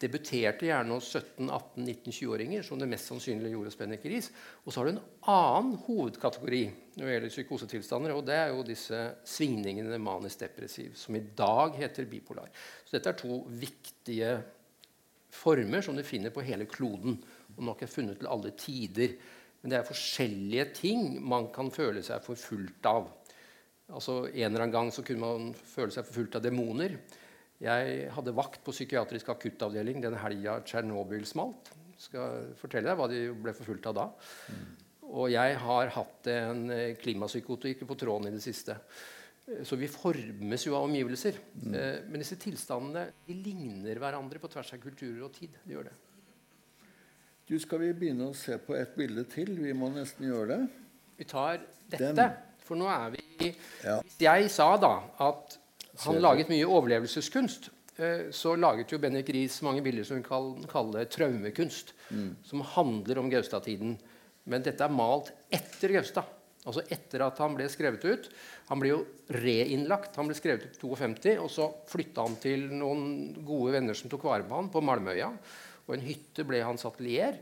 [0.00, 4.30] debuterte gjerne hos 17-18-19-20-åringer, som det mest sannsynlig gjorde Riis.
[4.64, 6.62] Og så har du en annen hovedkategori
[6.94, 11.76] når det gjelder psykosetilstander, og det er jo disse svingningene manisk depressiv, som i dag
[11.76, 12.48] heter bipolar.
[12.84, 14.32] Så dette er to viktige
[15.30, 17.20] former som du finner på hele kloden,
[17.56, 19.16] og nok er funnet til alle tider.
[19.60, 23.10] Men det er forskjellige ting man kan føle seg forfulgt av.
[23.90, 26.96] Altså En eller annen gang så kunne man føle seg forfulgt av demoner.
[27.60, 31.72] Jeg hadde vakt på psykiatrisk akuttavdeling den helga Tsjernobyl smalt.
[32.00, 34.06] Skal fortelle deg hva de ble forfulgt av da.
[35.10, 36.68] Og jeg har hatt en
[37.02, 38.78] klimapsykotiker på tråden i det siste.
[39.66, 41.36] Så vi formes jo av omgivelser.
[41.58, 41.74] Mm.
[42.08, 45.56] Men disse tilstandene de ligner hverandre på tvers av kulturer og tid.
[45.64, 45.96] De gjør det.
[47.50, 49.56] Du, Skal vi begynne å se på et bilde til?
[49.58, 50.60] Vi må nesten gjøre det.
[51.18, 51.58] Vi tar
[51.90, 52.12] dette.
[52.14, 52.38] Den.
[52.62, 53.50] For nå er vi
[53.82, 53.96] ja.
[54.04, 54.92] Hvis jeg sa da
[55.26, 55.56] at
[56.06, 57.70] han laget mye overlevelseskunst.
[58.32, 61.92] Så laget jo Bennik Riis mange bilder som vi kan kalle traumekunst.
[62.08, 62.30] Mm.
[62.46, 63.98] Som handler om Gaustad-tiden.
[64.48, 66.28] Men dette er malt etter Gaustad.
[66.68, 68.28] Altså etter at han ble skrevet ut.
[68.68, 69.00] Han ble jo
[69.36, 70.16] reinnlagt.
[70.20, 73.04] Han ble skrevet ut i 52, og så flytta han til noen
[73.46, 75.30] gode venner som tok vare på han på Malmøya.
[75.86, 77.40] Og en hytte ble hans atelier.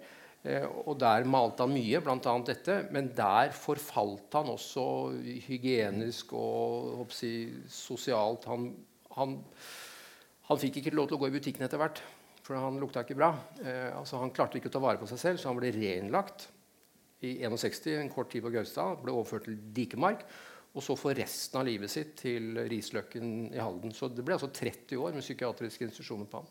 [0.86, 2.34] Og der malte han mye, bl.a.
[2.46, 2.78] dette.
[2.94, 4.84] Men der forfalt han også
[5.48, 8.48] hygienisk og jeg, sosialt.
[8.50, 8.70] Han,
[9.16, 9.38] han,
[10.48, 12.02] han, fikk ikke lov til å gå i butikken etter hvert,
[12.44, 13.32] for han lukta ikke bra.
[13.60, 16.48] Eh, altså, han klarte ikke å ta vare på seg selv, så han ble reinnlagt
[17.26, 19.00] i 61, en kort tid på Gaustad.
[19.02, 20.22] Ble overført til Dikemark.
[20.76, 23.94] Og så for resten av livet sitt til Risløkken i Halden.
[23.96, 26.50] Så det ble altså 30 år med psykiatriske institusjoner på han.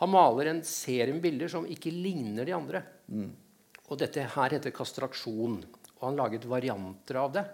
[0.00, 2.82] Han maler en serie med bilder som ikke ligner de andre.
[3.06, 3.30] Mm.
[3.84, 5.60] Og dette her heter kastraksjon.
[5.94, 7.44] Og han laget varianter av det.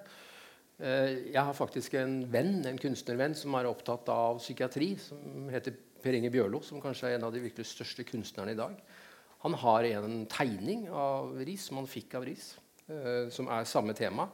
[0.80, 5.76] Eh, jeg har faktisk en venn, en kunstnervenn som er opptatt av psykiatri, som heter
[6.00, 8.78] Per Inge Bjørlo, som kanskje er en av de virkelig største kunstnerne i dag.
[9.44, 12.54] Han har en tegning av Riis som han fikk av Riis.
[12.90, 14.28] eh, som er samme tema.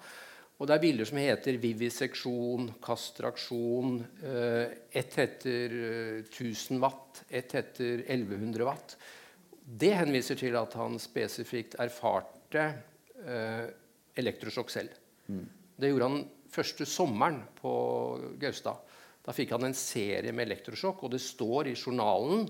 [0.56, 3.98] Og det er bilder som heter viviseksjon, kastraksjon.
[4.24, 8.96] Eh, ett heter eh, 1000 watt, ett heter 1100 watt.
[9.66, 12.70] Det henviser til at han spesifikt erfarte
[13.26, 13.66] eh,
[14.16, 14.96] elektrosjokk selv.
[15.76, 17.72] Det gjorde han første sommeren på
[18.40, 18.80] Gaustad.
[19.26, 22.46] Da fikk han en serie med elektrosjokk, og det står i journalen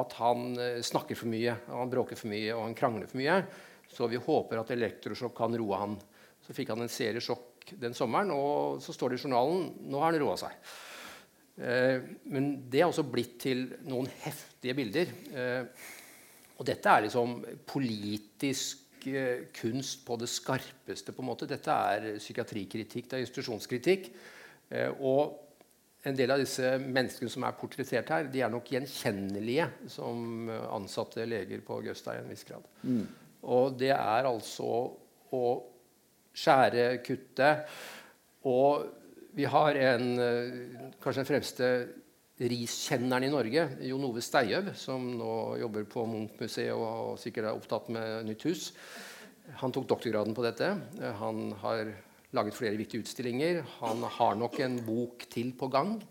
[0.00, 3.38] at han eh, snakker for mye, han bråker for mye og han krangler for mye.
[3.88, 5.96] Så vi håper at elektrosjokk kan roe han.
[6.46, 10.00] Så fikk han en serie sjokk den sommeren, og så står det i journalen nå
[10.02, 10.54] har han roa seg.
[11.56, 15.14] Eh, men det er også blitt til noen heftige bilder.
[15.32, 15.86] Eh,
[16.56, 21.12] og dette er liksom politisk eh, kunst på det skarpeste.
[21.12, 21.48] på en måte.
[21.50, 24.08] Dette er psykiatrikritikk, det er institusjonskritikk.
[24.70, 25.42] Eh, og
[26.06, 31.24] en del av disse menneskene som er portrettert her, de er nok gjenkjennelige som ansatte
[31.26, 32.68] leger på Gaustad i en viss grad.
[33.42, 34.68] Og det er altså
[35.34, 35.42] å
[36.36, 37.52] skjære, kutte.
[38.46, 38.86] Og
[39.36, 41.70] vi har en, eh, kanskje den fremste
[42.36, 47.88] riskjenneren i Norge, Jon Ove Steiøv, som nå jobber på Munch-museet og sikkert er opptatt
[47.88, 48.72] med nytt hus.
[49.62, 50.68] Han tok doktorgraden på dette.
[51.20, 51.94] Han har
[52.36, 53.62] laget flere viktige utstillinger.
[53.80, 56.02] Han har nok en bok til på gang.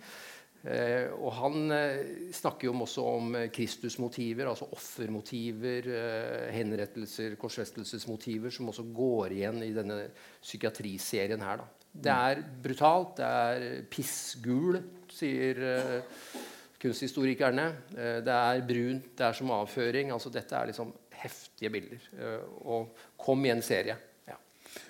[0.66, 5.90] Eh, og han eh, snakker jo også om eh, Kristusmotiver, altså offermotiver,
[6.56, 10.00] henrettelser, korsfestelsesmotiver, som også går igjen i denne
[10.42, 11.62] psykiatriserien her.
[11.62, 11.92] Da.
[12.06, 14.82] Det er brutalt, det er pissgul,
[15.14, 15.62] sier
[16.82, 17.70] kunsthistorikerne.
[18.26, 20.12] Det er brunt, det er som avføring.
[20.12, 20.92] altså Dette er liksom
[21.22, 22.10] heftige bilder.
[22.68, 22.92] Og
[23.22, 23.96] kom i en serie.
[24.28, 24.36] Ja.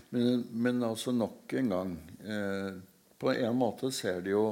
[0.09, 1.91] Men, men altså nok en gang
[2.25, 2.77] eh,
[3.19, 4.47] På en måte ser det jo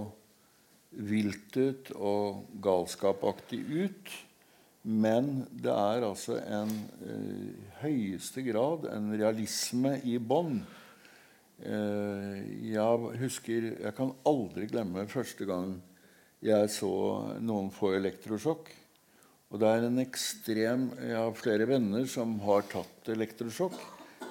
[0.97, 4.13] vilt ut og galskapaktig ut.
[4.83, 6.71] Men det er altså en
[7.07, 10.57] eh, høyeste grad en realisme i bånn.
[11.63, 12.39] Eh,
[12.73, 15.77] jeg husker Jeg kan aldri glemme første gang
[16.43, 16.91] jeg så
[17.39, 18.73] noen få elektrosjokk.
[19.53, 23.79] Og det er en ekstrem Jeg har flere venner som har tatt elektrosjokk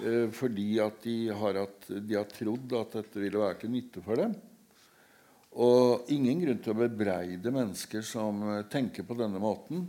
[0.03, 4.05] eh, fordi at de har, at, de har trodd at dette ville være til nytte
[4.05, 4.37] for dem.
[5.53, 9.85] Og ingen grunn til å bebreide mennesker som eh, tenker på denne måten.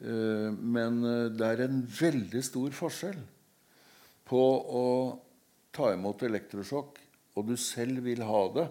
[0.00, 3.22] Eh, Men eh, det er en veldig stor forskjell
[4.28, 4.42] på
[4.80, 4.84] å
[5.74, 7.00] ta imot elektrosjokk,
[7.34, 8.68] og du selv vil ha det,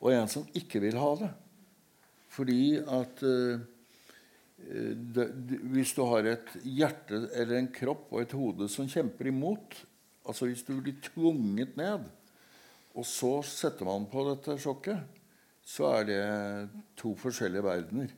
[0.00, 1.28] og en som ikke vil ha det.
[2.30, 3.20] Fordi at
[4.60, 9.78] hvis du har et hjerte eller en kropp og et hode som kjemper imot
[10.28, 12.04] Altså hvis du blir tvunget ned,
[12.98, 15.18] og så setter man på dette sjokket,
[15.62, 16.24] så er det
[16.98, 18.10] to forskjellige verdener.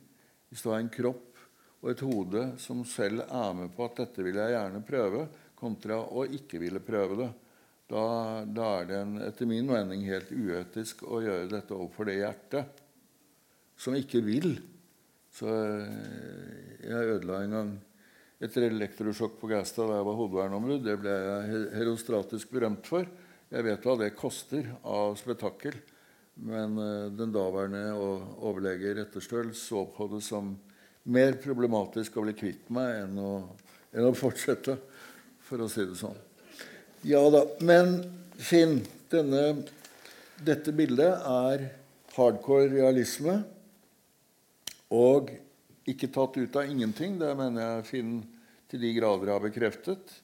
[0.49, 1.39] Hvis du har en kropp
[1.83, 5.27] og et hode som selv er med på at 'dette vil jeg gjerne prøve',
[5.63, 7.29] kontra å ikke ville prøve det,
[7.87, 8.03] da,
[8.47, 12.81] da er det en, etter min mening helt uetisk å gjøre dette overfor det hjertet
[13.79, 14.55] som ikke vil.
[15.33, 17.73] Så eh, jeg ødela en gang
[18.43, 20.81] et elektrosjokk på Gaustad da jeg var hovedverneombud.
[20.83, 23.07] Det ble jeg herostratisk berømt for.
[23.53, 25.75] Jeg vet hva det koster av spetakkel.
[26.41, 30.55] Men eh, den daværende overlege Retterstøl så på det som
[31.13, 33.33] mer problematisk å bli kvitt meg enn å,
[33.93, 34.77] enn å fortsette,
[35.43, 36.17] for å si det sånn.
[37.05, 37.43] Ja da.
[37.61, 37.99] Men
[38.41, 38.79] Finn,
[39.11, 39.61] denne,
[40.41, 41.67] dette bildet er
[42.15, 43.43] hardcore realisme.
[44.93, 45.29] Og
[45.89, 47.19] ikke tatt ut av ingenting.
[47.21, 48.19] Det mener jeg Finn
[48.71, 50.22] til de grader har bekreftet.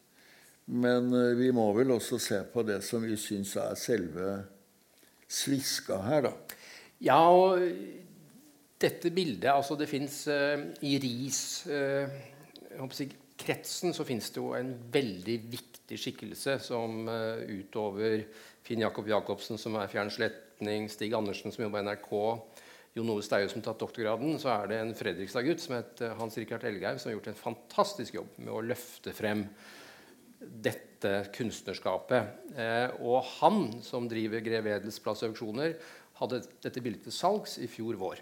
[0.69, 4.27] Men eh, vi må vel også se på det som vi syns er selve
[5.29, 6.33] sviska her, da.
[7.05, 7.59] Ja, og
[8.79, 16.59] dette bildet altså Det fins i RIS-kretsen så fins det jo en veldig viktig skikkelse
[16.63, 18.23] som uh, utover
[18.69, 22.11] Finn Jakob Jacobsen, som er fjernsletning, Stig Andersen, som jobber i NRK,
[22.97, 26.37] Jon Ove Steie, som har tatt doktorgraden, så er det en Fredrikstad-gutt som heter Hans
[26.37, 29.47] Rikard Elghaug, som har gjort en fantastisk jobb med å løfte frem
[30.39, 32.49] dette kunstnerskapet.
[32.55, 35.75] Eh, og han, som driver Grev Edels plass auksjoner,
[36.19, 38.21] hadde dette bildet til salgs i fjor vår.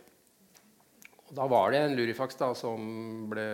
[1.28, 3.48] Og da var det en lurifaks da, som ble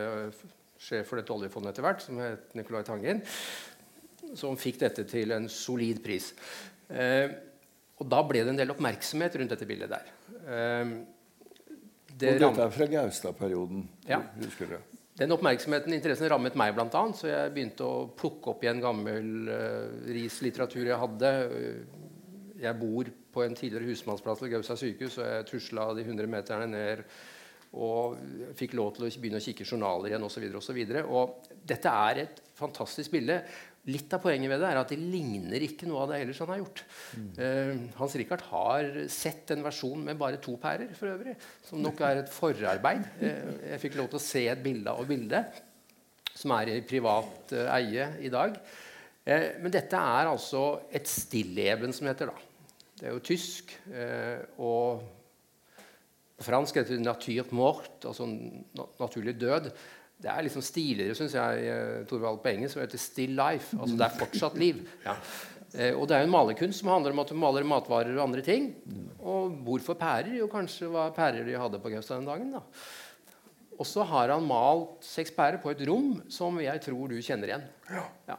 [0.84, 3.24] sjef for dette oljefondet etter hvert, som het Nicolai Tangen,
[4.38, 6.32] som fikk dette til en solid pris.
[6.92, 7.32] Eh,
[8.02, 10.10] og da ble det en del oppmerksomhet rundt dette bildet der.
[10.44, 10.96] Eh,
[12.14, 13.88] det Og dette er fra Gaustad-perioden.
[14.10, 14.22] Ja.
[14.44, 14.93] Husker dere?
[15.20, 19.52] Den oppmerksomheten interessen rammet meg, blant annet, så jeg begynte å plukke opp igjen gammel
[19.52, 21.32] uh, RIS-litteratur jeg hadde.
[22.64, 26.70] Jeg bor på en tidligere husmannsplass ved Gaustad sykehus, og jeg tusla de 100 meterne
[26.72, 27.06] ned
[27.74, 28.20] og
[28.58, 30.44] fikk lov til å begynne å kikke journaler igjen osv.
[30.52, 33.40] Og, så videre, og, så og dette er et fantastisk bilde.
[33.92, 36.52] Litt av poenget ved det er at det ligner ikke noe av det ellers han
[36.54, 36.84] har gjort.
[37.36, 41.34] Eh, Hans Rikard har sett en versjon med bare to pærer, for øvrig,
[41.68, 43.04] som nok er et forarbeid.
[43.20, 45.60] Uh, jeg fikk lov til å se et bilde av bildet,
[46.32, 48.56] som er i privat uh, eie i dag.
[49.24, 52.28] Men dette er altså et stilleben, som heter.
[52.28, 52.88] da.
[53.00, 53.70] Det er jo tysk.
[54.60, 55.06] og
[56.44, 59.72] på fransk heter det 'nature mort', altså na naturlig død.
[60.24, 63.74] Det er liksom stiligere, syns jeg, eh, Torvald, på engelsk, som heter 'still life'.
[63.80, 64.88] Altså det er fortsatt liv.
[65.06, 65.16] Ja.
[65.76, 68.24] Eh, og det er jo en malerkunst som handler om at du maler matvarer og
[68.30, 68.76] andre ting.
[69.20, 70.38] Og hvorfor pærer?
[70.38, 72.52] Jo, kanskje var pærer de hadde på Gaustad den dagen.
[72.54, 72.60] da.
[73.80, 77.48] Og så har han malt seks pærer på et rom som jeg tror du kjenner
[77.48, 77.64] igjen.
[77.90, 78.38] Ja.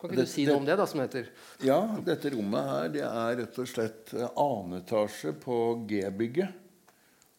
[0.00, 1.26] Kan ikke Det- du si det- noe om det, da, som heter
[1.62, 6.52] Ja, dette rommet her det er rett og slett eh, annen etasje på G-bygget.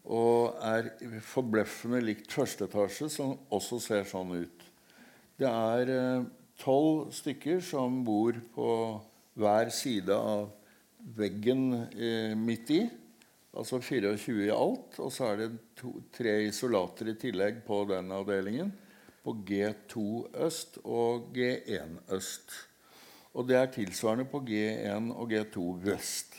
[0.04, 0.90] Og er
[1.24, 4.66] forbløffende likt første etasje, som også ser sånn ut.
[5.40, 6.26] Det er eh,
[6.60, 8.68] tolv stykker som bor på
[9.40, 10.52] hver side av
[11.18, 12.82] veggen eh, midt i.
[13.54, 15.00] Altså 24 i alt.
[15.00, 15.50] Og så er det
[15.80, 18.74] to, tre isolater i tillegg på den avdelingen.
[19.24, 20.06] På G2
[20.46, 22.56] øst og G1 øst.
[23.34, 26.36] Og det er tilsvarende på G1 og G2 vest.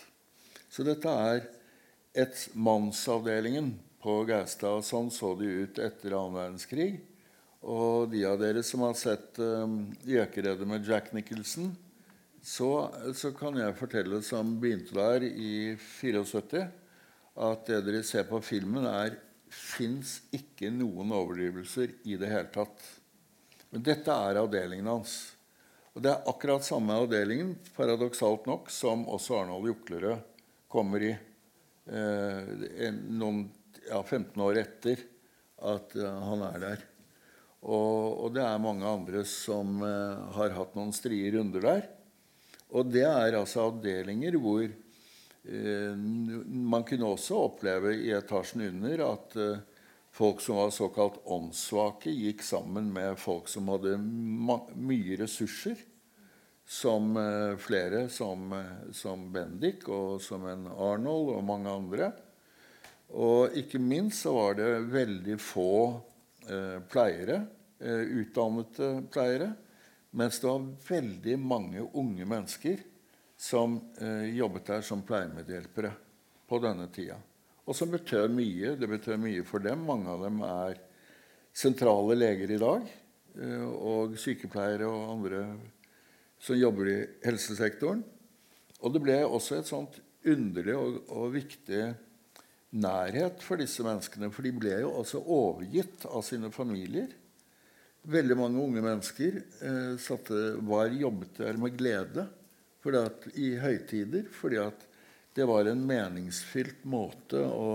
[0.70, 1.46] Så dette er
[2.14, 4.84] et mannsavdelingen på Gaustad.
[4.86, 6.92] Sånn så de ut etter annen verdenskrig.
[7.64, 11.72] Og de av dere som har sett um, 'Gjøkeredet' med Jack Nicholson,
[12.44, 16.66] så, så kan jeg fortelle, som begynte der i 74,
[17.34, 19.16] at det dere ser på filmen, er
[19.48, 22.84] fins ikke noen overdrivelser i det hele tatt.
[23.72, 25.16] Men dette er avdelingen hans.
[25.94, 30.20] Og det er akkurat samme avdelingen, paradoksalt nok, som også Arnold Juklerød
[30.70, 31.14] kommer i
[31.87, 33.45] eh, noen,
[33.89, 35.03] ja, 15 år etter
[35.64, 36.87] at eh, han er der.
[37.64, 41.87] Og, og det er mange andre som eh, har hatt noen strie runder der.
[42.74, 49.39] Og det er altså avdelinger hvor eh, man kunne også oppleve i etasjen under at
[50.14, 55.80] folk som var såkalt åndssvake, gikk sammen med folk som hadde mye ressurser.
[56.64, 62.12] Som eh, flere, som, eh, som Bendik og som en Arnold og mange andre.
[63.14, 65.74] Og ikke minst så var det veldig få
[66.48, 67.42] eh, pleiere,
[67.78, 69.52] eh, utdannede pleiere.
[70.14, 72.82] Mens det var veldig mange unge mennesker
[73.36, 75.92] som eh, jobbet der som pleiemedhjelpere
[76.48, 77.18] på denne tida.
[77.64, 78.74] Og som betød mye.
[78.78, 79.86] Det betød mye for dem.
[79.88, 80.80] Mange av dem er
[81.54, 82.90] sentrale leger i dag.
[83.34, 85.46] Eh, og sykepleiere og andre
[86.45, 88.03] som jobber i helsesektoren.
[88.84, 89.97] Og det ble også et sånt
[90.28, 91.84] underlig og, og viktig
[92.74, 94.30] nærhet for disse menneskene.
[94.34, 97.12] For de ble jo også overgitt av sine familier.
[98.05, 102.26] Veldig mange unge mennesker eh, satte, var jobbet der med glede
[102.84, 104.26] at, i høytider.
[104.34, 104.84] Fordi at
[105.34, 107.70] det var en meningsfylt måte å,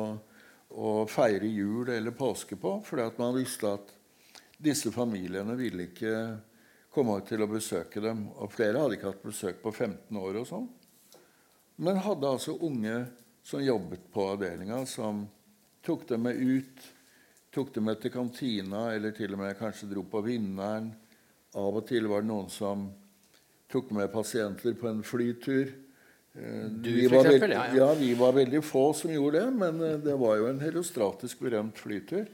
[0.70, 2.78] å feire jul eller påske på.
[2.86, 3.96] Fordi at man visste at
[4.60, 6.14] disse familiene ville ikke
[6.94, 8.28] komme til å besøke dem.
[8.40, 10.70] Og flere hadde ikke hatt besøk på 15 år og sånn.
[11.80, 13.06] Men hadde altså unge
[13.46, 15.24] som jobbet på avdelinga, som
[15.86, 16.88] tok dem med ut,
[17.56, 20.92] tok dem med til kantina, eller til og med kanskje dro på Vinneren.
[21.58, 22.90] Av og til var det noen som
[23.72, 25.72] tok med pasienter på en flytur.
[26.34, 27.80] Eh, Du, vi var eksempel, ja, ja.
[27.80, 31.42] ja, vi var veldig få som gjorde det, men eh, det var jo en herostratisk
[31.46, 32.28] berømt flytur.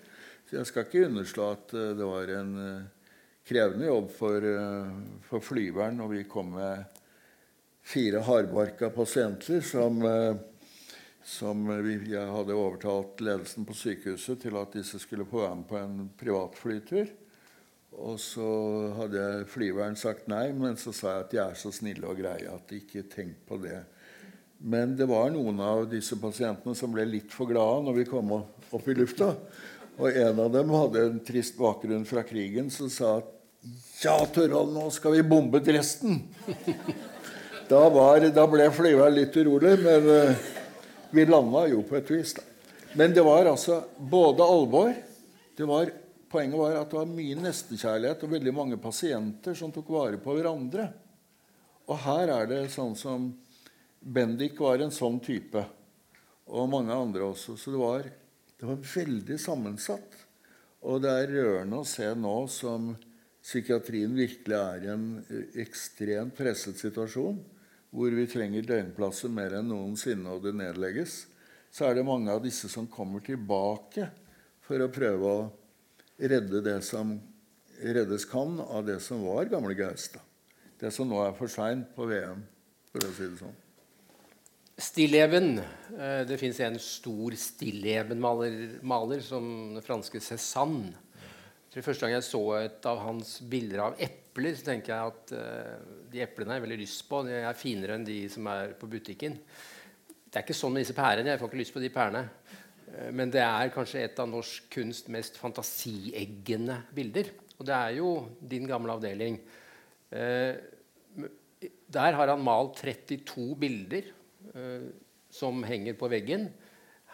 [0.50, 2.52] Så jeg skal ikke underslå at eh, det var en
[3.46, 4.92] krevende jobb for, eh,
[5.22, 7.02] for flyveren når vi kom med
[7.86, 10.36] fire hardbarka pasienter som, eh,
[11.24, 15.68] som vi, jeg hadde overtalt ledelsen på sykehuset til at disse skulle få være med
[15.70, 17.08] på en privatflytur.
[17.96, 18.48] Og så
[18.98, 22.50] hadde flyveren sagt nei, men så sa jeg at de er så snille og greie
[22.52, 23.86] at ikke tenk på det.
[24.60, 28.34] Men det var noen av disse pasientene som ble litt for glade når vi kom
[28.36, 29.36] opp i lufta.
[29.96, 33.35] Og en av dem hadde en trist bakgrunn fra krigen som sa at
[34.04, 36.22] ja, Torvald, nå skal vi bombe Dresden.
[37.66, 40.42] Da, var, da ble flyet litt urolig, men eh,
[41.10, 42.36] vi landa jo på et vis.
[42.38, 42.44] Da.
[42.94, 44.92] Men det var altså både alvor
[45.58, 45.90] det var,
[46.30, 50.36] Poenget var at det var mye nestekjærlighet og veldig mange pasienter som tok vare på
[50.36, 50.90] hverandre.
[51.88, 53.30] Og her er det sånn som
[54.02, 55.64] Bendik var en sånn type,
[56.52, 57.56] og mange andre også.
[57.58, 58.10] Så det var,
[58.60, 60.18] det var veldig sammensatt.
[60.86, 62.92] Og det er rørende å se nå som
[63.46, 67.38] psykiatrien virkelig er i en eh, ekstremt presset situasjon,
[67.96, 71.26] hvor vi trenger døgnplasser mer enn noensinne, og det nedlegges,
[71.72, 74.10] så er det mange av disse som kommer tilbake
[74.66, 75.46] for å prøve å
[76.18, 77.14] redde det som
[77.84, 80.24] reddes kan av det som var gamle Gaustad.
[80.80, 82.42] det som nå er for seint på VM,
[82.92, 83.56] for å si det sånn.
[84.76, 85.60] Stilleben.
[85.96, 89.46] Eh, det fins en stor stilleben-maler maler, som
[89.78, 91.05] den franske Cézanne.
[91.76, 95.32] For første gang jeg så et av hans bilder av epler, så tenker jeg at
[95.36, 97.20] uh, de eplene har jeg veldig lyst på.
[97.28, 99.36] De er finere enn de som er på butikken.
[100.24, 101.34] Det er ikke sånn med disse pærene.
[101.34, 102.22] Jeg får ikke lyst på de pærene.
[102.94, 107.34] Uh, men det er kanskje et av norsk kunst mest fantasieggende bilder.
[107.58, 109.42] Og det er jo din gamle avdeling.
[110.16, 110.56] Uh,
[111.92, 114.08] der har han malt 32 bilder
[115.34, 116.46] som henger på veggen.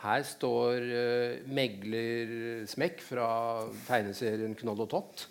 [0.01, 3.29] Her står uh, Megler Smekk fra
[3.85, 5.25] tegneserien Knoll og Tott.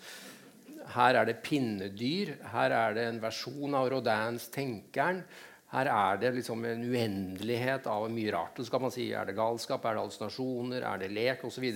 [0.95, 2.35] Her er det pinnedyr.
[2.53, 5.23] Her er det en versjon av Rodins 'Tenkeren'.
[5.71, 8.59] Her er det liksom en uendelighet av mye rart.
[8.59, 11.67] Så kan man si er det galskap, er det hallusinasjoner, er det lek osv.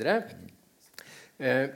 [1.39, 1.67] Eh,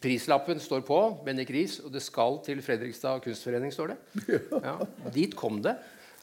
[0.00, 3.72] prislappen står på, Bendik Riis, og det skal til Fredrikstad kunstforening.
[3.72, 3.98] står det.
[4.68, 4.78] Ja,
[5.12, 5.76] dit kom det.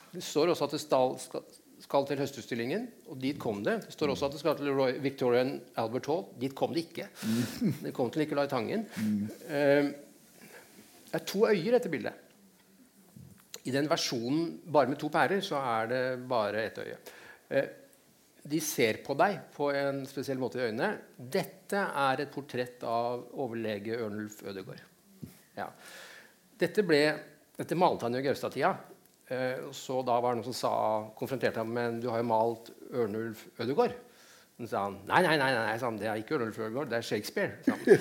[0.09, 1.45] Det står også at det skal,
[1.79, 3.77] skal til Høstutstillingen, og dit kom det.
[3.85, 6.25] Det står også at det skal til Roy, Victorian Albert Hall.
[6.41, 7.07] Dit kom det ikke.
[7.85, 8.85] Det kom til Nicolai Tangen.
[9.47, 9.91] Uh,
[11.09, 12.25] det er to øyer, dette bildet.
[13.63, 16.99] I den versjonen bare med to pærer så er det bare ett øye.
[17.49, 17.71] Uh,
[18.49, 20.93] de ser på deg på en spesiell måte i øynene.
[21.15, 24.83] Dette er et portrett av overlege Ørnulf Ødegård.
[25.57, 25.67] Ja.
[26.59, 27.03] Dette, ble,
[27.55, 28.73] dette malte han i Gaustad-tida.
[29.29, 30.75] Eh, så da var det noen som sa,
[31.19, 33.97] konfronterte ham med du har jo malt Ørnulf Ødegaard.
[34.59, 37.09] Så sa han nei, nei, nei, nei han, det er ikke Ørnulf Ødegaard, det er
[37.09, 37.51] Shakespeare.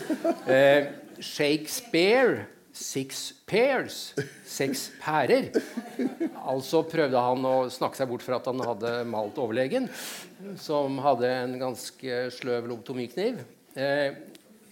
[0.57, 2.47] eh, Shakespeare
[2.79, 4.13] Six pairs.
[4.47, 5.49] Seks pærer.
[6.47, 9.89] Altså prøvde han å snakke seg bort fra at han hadde malt overlegen,
[10.61, 13.41] som hadde en ganske sløv lobotomikniv.
[13.75, 14.15] Eh,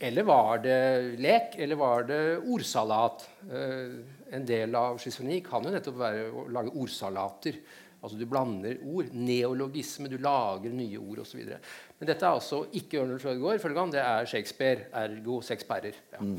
[0.07, 0.78] eller var det
[1.22, 3.26] lek, eller var det ordsalat?
[3.50, 3.98] Eh,
[4.35, 7.61] en del av schizofreni kan jo nettopp være å lage ordsalater.
[8.01, 9.12] Altså Du blander ord.
[9.14, 10.11] Neologisme.
[10.11, 11.41] Du lager nye ord osv.
[11.47, 13.95] Men dette er altså ikke Ørnulf Ødegaard.
[13.95, 15.99] Det er Shakespeare, ergo seks pærer.
[16.12, 16.22] Ja.
[16.22, 16.39] Mm.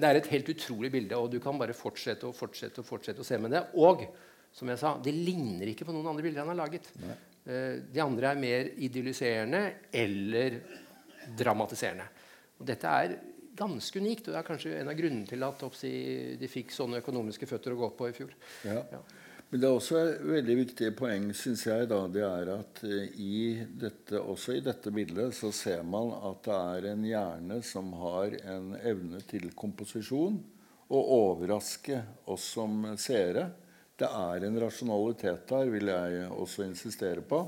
[0.00, 3.20] Det er et helt utrolig bilde, og du kan bare fortsette og fortsette og fortsette
[3.20, 3.64] å se med det.
[3.82, 4.06] Og
[4.54, 6.88] som jeg sa, det ligner ikke på noen andre bilder han har laget.
[7.02, 7.16] Nei.
[7.50, 9.60] Eh, de andre er mer idylliserende
[9.92, 10.60] eller
[11.36, 12.06] dramatiserende.
[12.60, 13.14] Og dette er
[13.60, 14.26] ganske unikt.
[14.26, 15.90] Og det er kanskje en av grunnene til at oppsi,
[16.40, 18.32] de fikk sånne økonomiske føtter å gå på i fjor.
[18.66, 18.80] Ja.
[18.96, 19.02] ja.
[19.50, 22.98] Men det er også et veldig viktig poeng, syns jeg, da, det er at uh,
[23.18, 27.90] i dette, også i dette bildet så ser man at det er en hjerne som
[27.98, 30.38] har en evne til komposisjon
[30.90, 31.98] og overraske
[32.30, 33.48] oss som seere.
[33.98, 37.42] Det er en rasjonalitet der, vil jeg også insistere på.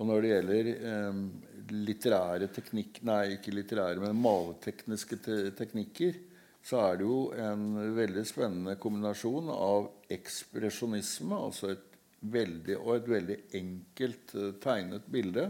[0.00, 0.68] Og når det gjelder
[1.10, 1.24] um,
[1.72, 6.18] litterære teknikk, nei, ikke litterære, men maletekniske te teknikker,
[6.62, 11.86] så er det jo en veldig spennende kombinasjon av ekspresjonisme, altså et
[12.20, 15.46] veldig, og et veldig enkelt uh, tegnet bilde,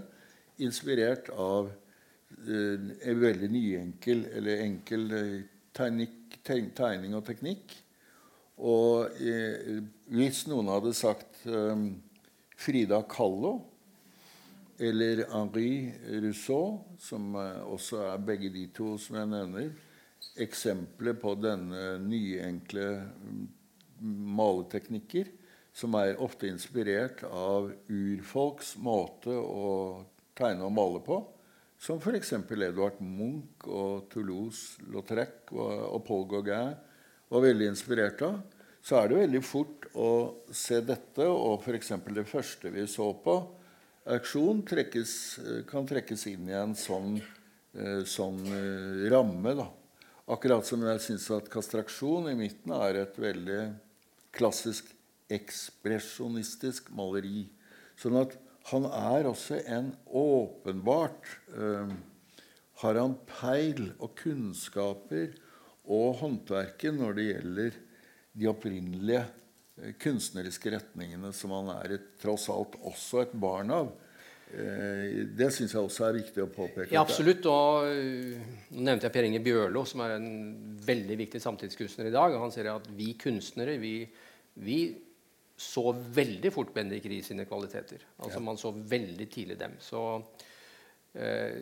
[0.62, 5.38] inspirert av uh, en veldig nyenkel eller enkel uh,
[5.74, 7.74] tegnik, tegning og teknikk.
[8.60, 9.16] Og
[10.12, 11.38] hvis noen hadde sagt
[12.60, 13.54] Frida Kahlo
[14.81, 19.72] eller Henri Rousseau, som eh, også er begge de to som jeg nevner,
[20.41, 23.43] eksempler på denne nyenkle mm,
[24.41, 25.28] maleteknikker,
[25.76, 29.68] som er ofte inspirert av urfolks måte å
[30.37, 31.20] tegne og male på.
[31.81, 32.35] Som f.eks.
[32.37, 36.74] Edvard Munch og Toulouse-Lautrec og Paul Gauguin
[37.31, 38.41] var veldig inspirert av.
[38.85, 40.11] Så er det veldig fort å
[40.53, 41.95] se dette og f.eks.
[42.12, 43.37] det første vi så på,
[44.16, 47.20] auksjon trekkes, eh, kan trekkes inn i en sånn,
[48.11, 48.40] sånn
[49.12, 49.52] ramme.
[49.54, 49.68] Da.
[50.34, 53.61] Akkurat som jeg syns at kastraksjon i midten er et veldig
[54.34, 54.88] klassisk
[55.30, 57.44] ekspresjonistisk maleri.
[58.00, 58.34] Sånn at
[58.70, 61.92] han er også en åpenbart eh,
[62.80, 65.34] Har han peil og kunnskaper
[65.84, 67.74] og håndverket når det gjelder
[68.40, 69.24] de opprinnelige
[70.03, 73.91] kunstneriske retningene som han er et, tross alt også et barn av.
[74.51, 76.91] Eh, det syns jeg også er viktig å påpeke.
[76.95, 77.47] Ja, absolutt.
[77.47, 80.31] og uh, Nå nevnte jeg Per Inge Bjørlo, som er en
[80.87, 82.35] veldig viktig samtidskunstner i dag.
[82.35, 83.95] og Han sier at vi kunstnere vi,
[84.59, 84.81] vi
[85.61, 88.03] så veldig fort Bendik Rie sine kvaliteter.
[88.18, 88.47] Altså ja.
[88.47, 89.76] Man så veldig tidlig dem.
[89.83, 90.03] Så
[91.14, 91.61] eh,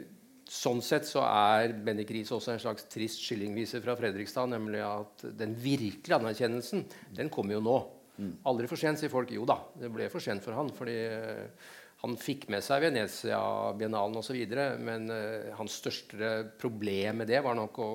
[0.48, 4.48] Sånn sett så er Bendik Riis også en slags trist skillingvise fra Fredrikstad.
[4.48, 6.86] Nemlig at den virkelige anerkjennelsen
[7.18, 7.74] den kommer jo nå.
[8.18, 8.32] Mm.
[8.50, 9.30] Aldri for sent, sier folk.
[9.34, 10.72] Jo da, det ble for sent for han.
[10.74, 11.70] fordi uh,
[12.02, 14.36] han fikk med seg Venezia-biennalen osv.,
[14.82, 17.88] men uh, hans største problem med det var nok å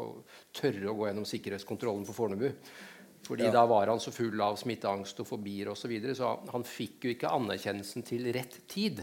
[0.56, 2.50] tørre å gå gjennom sikkerhetskontrollen på Fornebu.
[3.24, 3.52] Fordi Ja.
[3.52, 5.86] da var han så full av smitteangst og fobier osv.
[5.86, 9.00] Så, videre, så han fikk jo ikke anerkjennelsen til rett tid.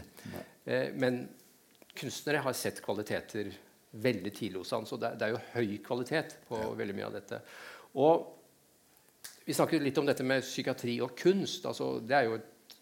[0.65, 1.23] Eh, men
[1.97, 3.49] kunstnere har sett kvaliteter
[3.91, 7.17] veldig tidlig hos han, så det, det er jo høy kvalitet på veldig mye av
[7.17, 7.41] dette.
[7.99, 8.29] Og
[9.51, 11.65] vi snakket litt om dette med psykiatri og kunst.
[11.67, 12.77] altså Det er jo et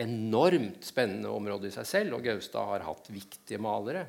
[0.00, 4.06] enormt spennende område i seg selv, og Gaustad har hatt viktige malere.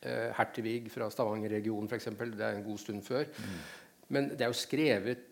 [0.00, 2.10] Eh, Hertevig fra Stavanger-regionen f.eks.
[2.10, 3.30] Det er en god stund før.
[4.14, 5.25] Men det er jo skrevet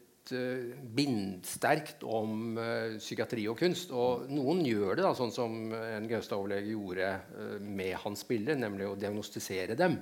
[0.97, 3.93] bindsterkt om eh, psykiatri og kunst.
[3.93, 8.89] Og noen gjør det da, sånn som en Gaustad-overlege gjorde eh, med hans bilder, nemlig
[8.89, 9.99] å diagnostisere dem.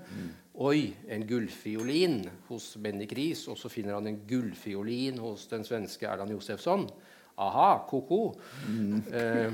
[0.62, 2.20] Oi, en gullfiolin
[2.50, 6.86] hos Bendik Riis, og så finner han en gullfiolin hos den svenske Erland Josefsson.
[7.40, 8.24] Aha, ko-ko.
[9.12, 9.52] Eh,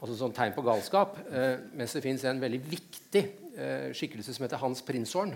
[0.00, 1.16] altså sånn tegn på galskap.
[1.30, 3.22] Eh, mens det fins en veldig viktig
[3.56, 5.32] eh, skikkelse som heter Hans Prinshorn.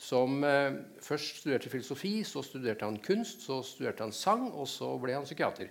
[0.00, 4.94] Som eh, først studerte filosofi, så studerte han kunst, så studerte han sang, og så
[5.00, 5.68] ble han psykiater.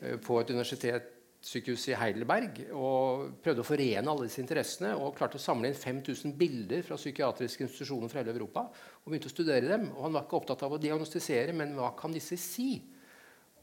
[0.00, 2.62] Eh, på et universitetssykehus i Heidelberg.
[2.72, 4.94] Og prøvde å forene alle disse interessene.
[4.96, 8.64] Og klarte å samle inn 5000 bilder fra psykiatriske institusjoner fra hele Europa.
[9.02, 9.90] Og begynte å studere dem.
[9.98, 12.70] Og han var ikke opptatt av å diagnostisere, men hva kan disse si?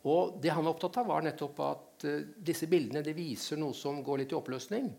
[0.05, 4.03] Og det han var opptatt av, var nettopp at eh, disse bildene viser noe som
[4.05, 4.93] går litt i oppløsning.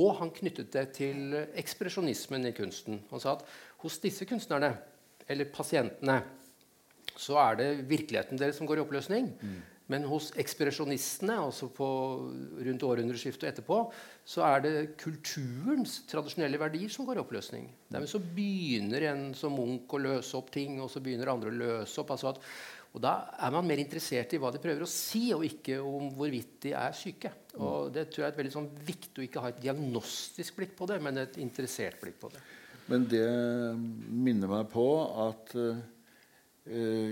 [0.00, 3.02] Og han knyttet det til ekspresjonismen i kunsten.
[3.10, 3.44] Han sa at
[3.82, 4.72] hos disse kunstnerne,
[5.28, 6.22] eller pasientene,
[7.16, 9.28] så er det virkeligheten deres som går i oppløsning.
[9.92, 11.86] Men hos ekspresjonistene, altså på
[12.64, 13.78] rundt århundreskiftet og etterpå,
[14.24, 17.66] så er det kulturens tradisjonelle verdier som går i oppløsning.
[17.92, 21.58] Dermed så begynner en som Munch å løse opp ting, og så begynner andre å
[21.58, 22.14] løse opp.
[22.14, 22.40] altså at
[22.92, 26.10] og Da er man mer interessert i hva de prøver å si, og ikke om
[26.12, 27.30] hvorvidt de er syke.
[27.56, 30.88] Og Det tror jeg er veldig sånn viktig å ikke ha et diagnostisk blikk på
[30.90, 32.42] det, men et interessert blikk på det.
[32.92, 33.24] Men det
[34.12, 34.86] minner meg på
[35.24, 35.80] at uh,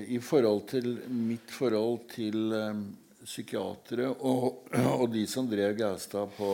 [0.05, 2.83] i forhold til mitt forhold til eh,
[3.25, 4.69] psykiatere og,
[5.01, 6.51] og de som drev Gaustad på,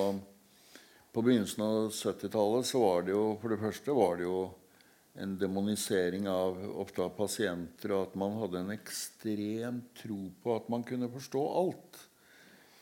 [1.13, 4.39] på begynnelsen av 70-tallet, så var det jo for det første var det jo
[5.19, 10.69] en demonisering av ofte av pasienter, og at man hadde en ekstrem tro på at
[10.73, 12.01] man kunne forstå alt.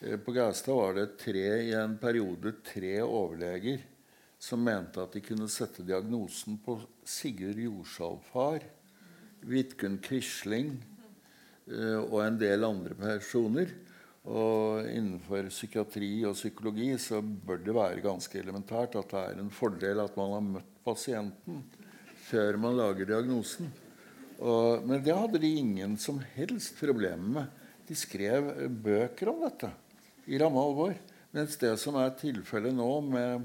[0.01, 3.85] Eh, På Gaustad var det tre, i en periode tre overleger
[4.45, 6.77] som mente at de kunne sette diagnosen på
[7.09, 8.67] Sigurd Jordsalfar,
[9.45, 10.75] Vidkun Quisling
[11.71, 13.73] eh, og en del andre personer.
[14.25, 19.53] Og innenfor psykiatri og psykologi så bør det være ganske elementært at det er en
[19.53, 21.61] fordel at man har møtt pasienten
[22.25, 23.71] før man lager diagnosen.
[24.41, 27.65] Og, men det hadde de ingen som helst problemer med.
[27.85, 28.49] De skrev
[28.83, 29.71] bøker om dette
[30.31, 30.95] i ramme alvor.
[31.35, 33.45] Mens det som er tilfellet nå med,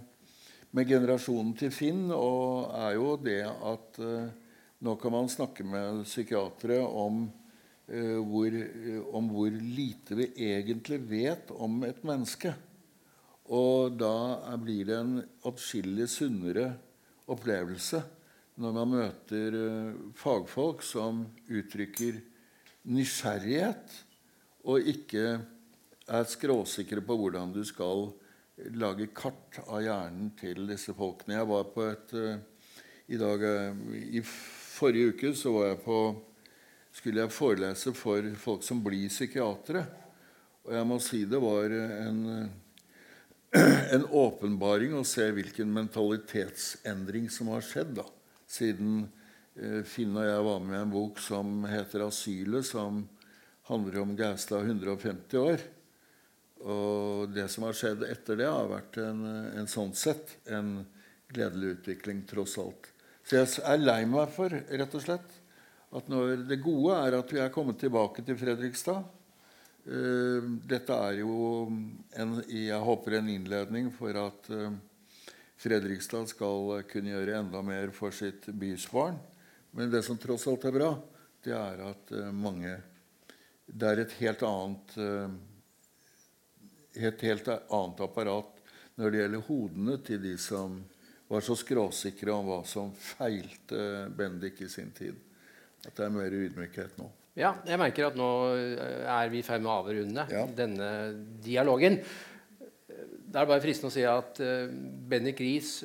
[0.75, 4.29] med generasjonen til Finn, er jo det at eh,
[4.85, 7.25] nå kan man snakke med psykiatere om,
[7.89, 12.53] eh, hvor, eh, om hvor lite vi egentlig vet om et menneske.
[13.49, 15.17] Og da blir det en
[15.49, 16.69] atskillig sunnere
[17.29, 18.03] opplevelse
[18.59, 22.19] når man møter eh, fagfolk som uttrykker
[22.91, 23.93] nysgjerrighet,
[24.67, 25.37] og ikke
[26.09, 28.09] er skråsikre på hvordan du skal
[28.75, 31.37] lage kart av hjernen til disse folkene.
[31.37, 32.41] Jeg var på et eh,
[33.15, 33.79] i, dag, eh,
[34.19, 36.01] I forrige uke så var jeg på,
[36.99, 39.85] skulle jeg forelese for folk som blir psykiatere.
[40.67, 42.21] Og jeg må si det var en,
[43.95, 48.09] en åpenbaring å se hvilken mentalitetsendring som har skjedd da,
[48.49, 49.03] siden
[49.55, 53.03] eh, Finn og jeg var med i en bok som heter 'Asylet', som
[53.69, 55.65] handler om Gaustad 150 år.
[56.59, 59.21] Og det som har skjedd etter det, har vært en,
[59.61, 60.81] en sånn sett en
[61.29, 62.89] gledelig utvikling, tross alt.
[63.23, 65.37] Så jeg er lei meg for rett og slett,
[65.95, 69.05] at når det gode er at vi er kommet tilbake til Fredrikstad.
[69.89, 71.37] Eh, dette er jo
[72.19, 74.73] en, jeg håper en innledning for at eh,
[75.59, 79.17] Fredrikstad skal kunne gjøre enda mer for sitt bysbarn.
[79.75, 80.93] Men det som tross alt er bra,
[81.45, 82.77] det er at eh, mange
[83.69, 85.35] Det er et helt annet eh,
[87.05, 88.55] et helt annet apparat
[88.99, 90.79] når det gjelder hodene til de som
[91.29, 95.15] var så skråsikre om hva som feilte Bendik i sin tid.
[95.85, 97.05] At det er mer ydmykhet nå.
[97.39, 100.41] Ja, jeg merker at nå eh, er vi i ferd med å avrunde Ja.
[100.57, 100.89] denne
[101.45, 101.99] dialogen.
[103.29, 104.71] Det er bare fristende å si at uh,
[105.09, 105.83] Bendik Riis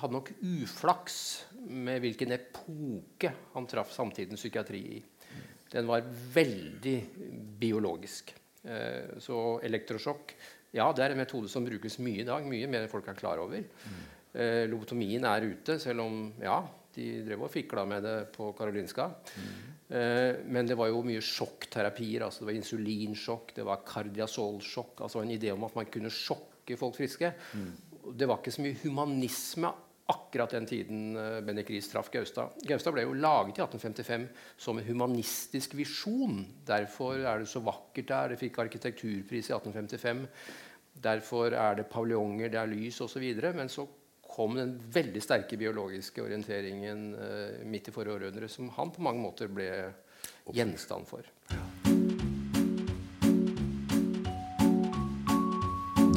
[0.00, 1.18] hadde nok uflaks
[1.68, 5.00] med hvilken epoke han traff samtidens psykiatri i.
[5.68, 6.96] Den var veldig
[7.60, 8.32] biologisk.
[8.64, 10.32] Uh, så elektrosjokk
[10.76, 12.44] ja, det er en metode som brukes mye i dag.
[12.48, 13.64] Mye mer enn folk er klar over.
[14.36, 16.58] Eh, lobotomien er ute, selv om ja,
[16.94, 19.08] de drev og fikla med det på Karolinska.
[19.88, 22.26] Eh, men det var jo mye sjokkterapier.
[22.26, 25.00] altså Det var insulinsjokk, det var kardiasolsjokk.
[25.06, 27.32] altså En idé om at man kunne sjokke folk friske.
[27.54, 27.70] Mm.
[28.18, 29.72] Det var ikke så mye humanisme
[30.08, 32.56] akkurat den tiden uh, Bendik Riis traff Gaustad.
[32.68, 36.40] Gaustad ble jo laget i 1855 som en humanistisk visjon.
[36.66, 38.32] Derfor er det så vakkert der.
[38.32, 40.24] Det fikk arkitekturpris i 1855.
[41.04, 43.26] Derfor er det paviljonger, det er lys osv.
[43.54, 43.84] Men så
[44.28, 49.24] kom den veldig sterke biologiske orienteringen uh, midt i forrige århundre, som han på mange
[49.24, 49.68] måter ble
[50.56, 51.28] gjenstand for.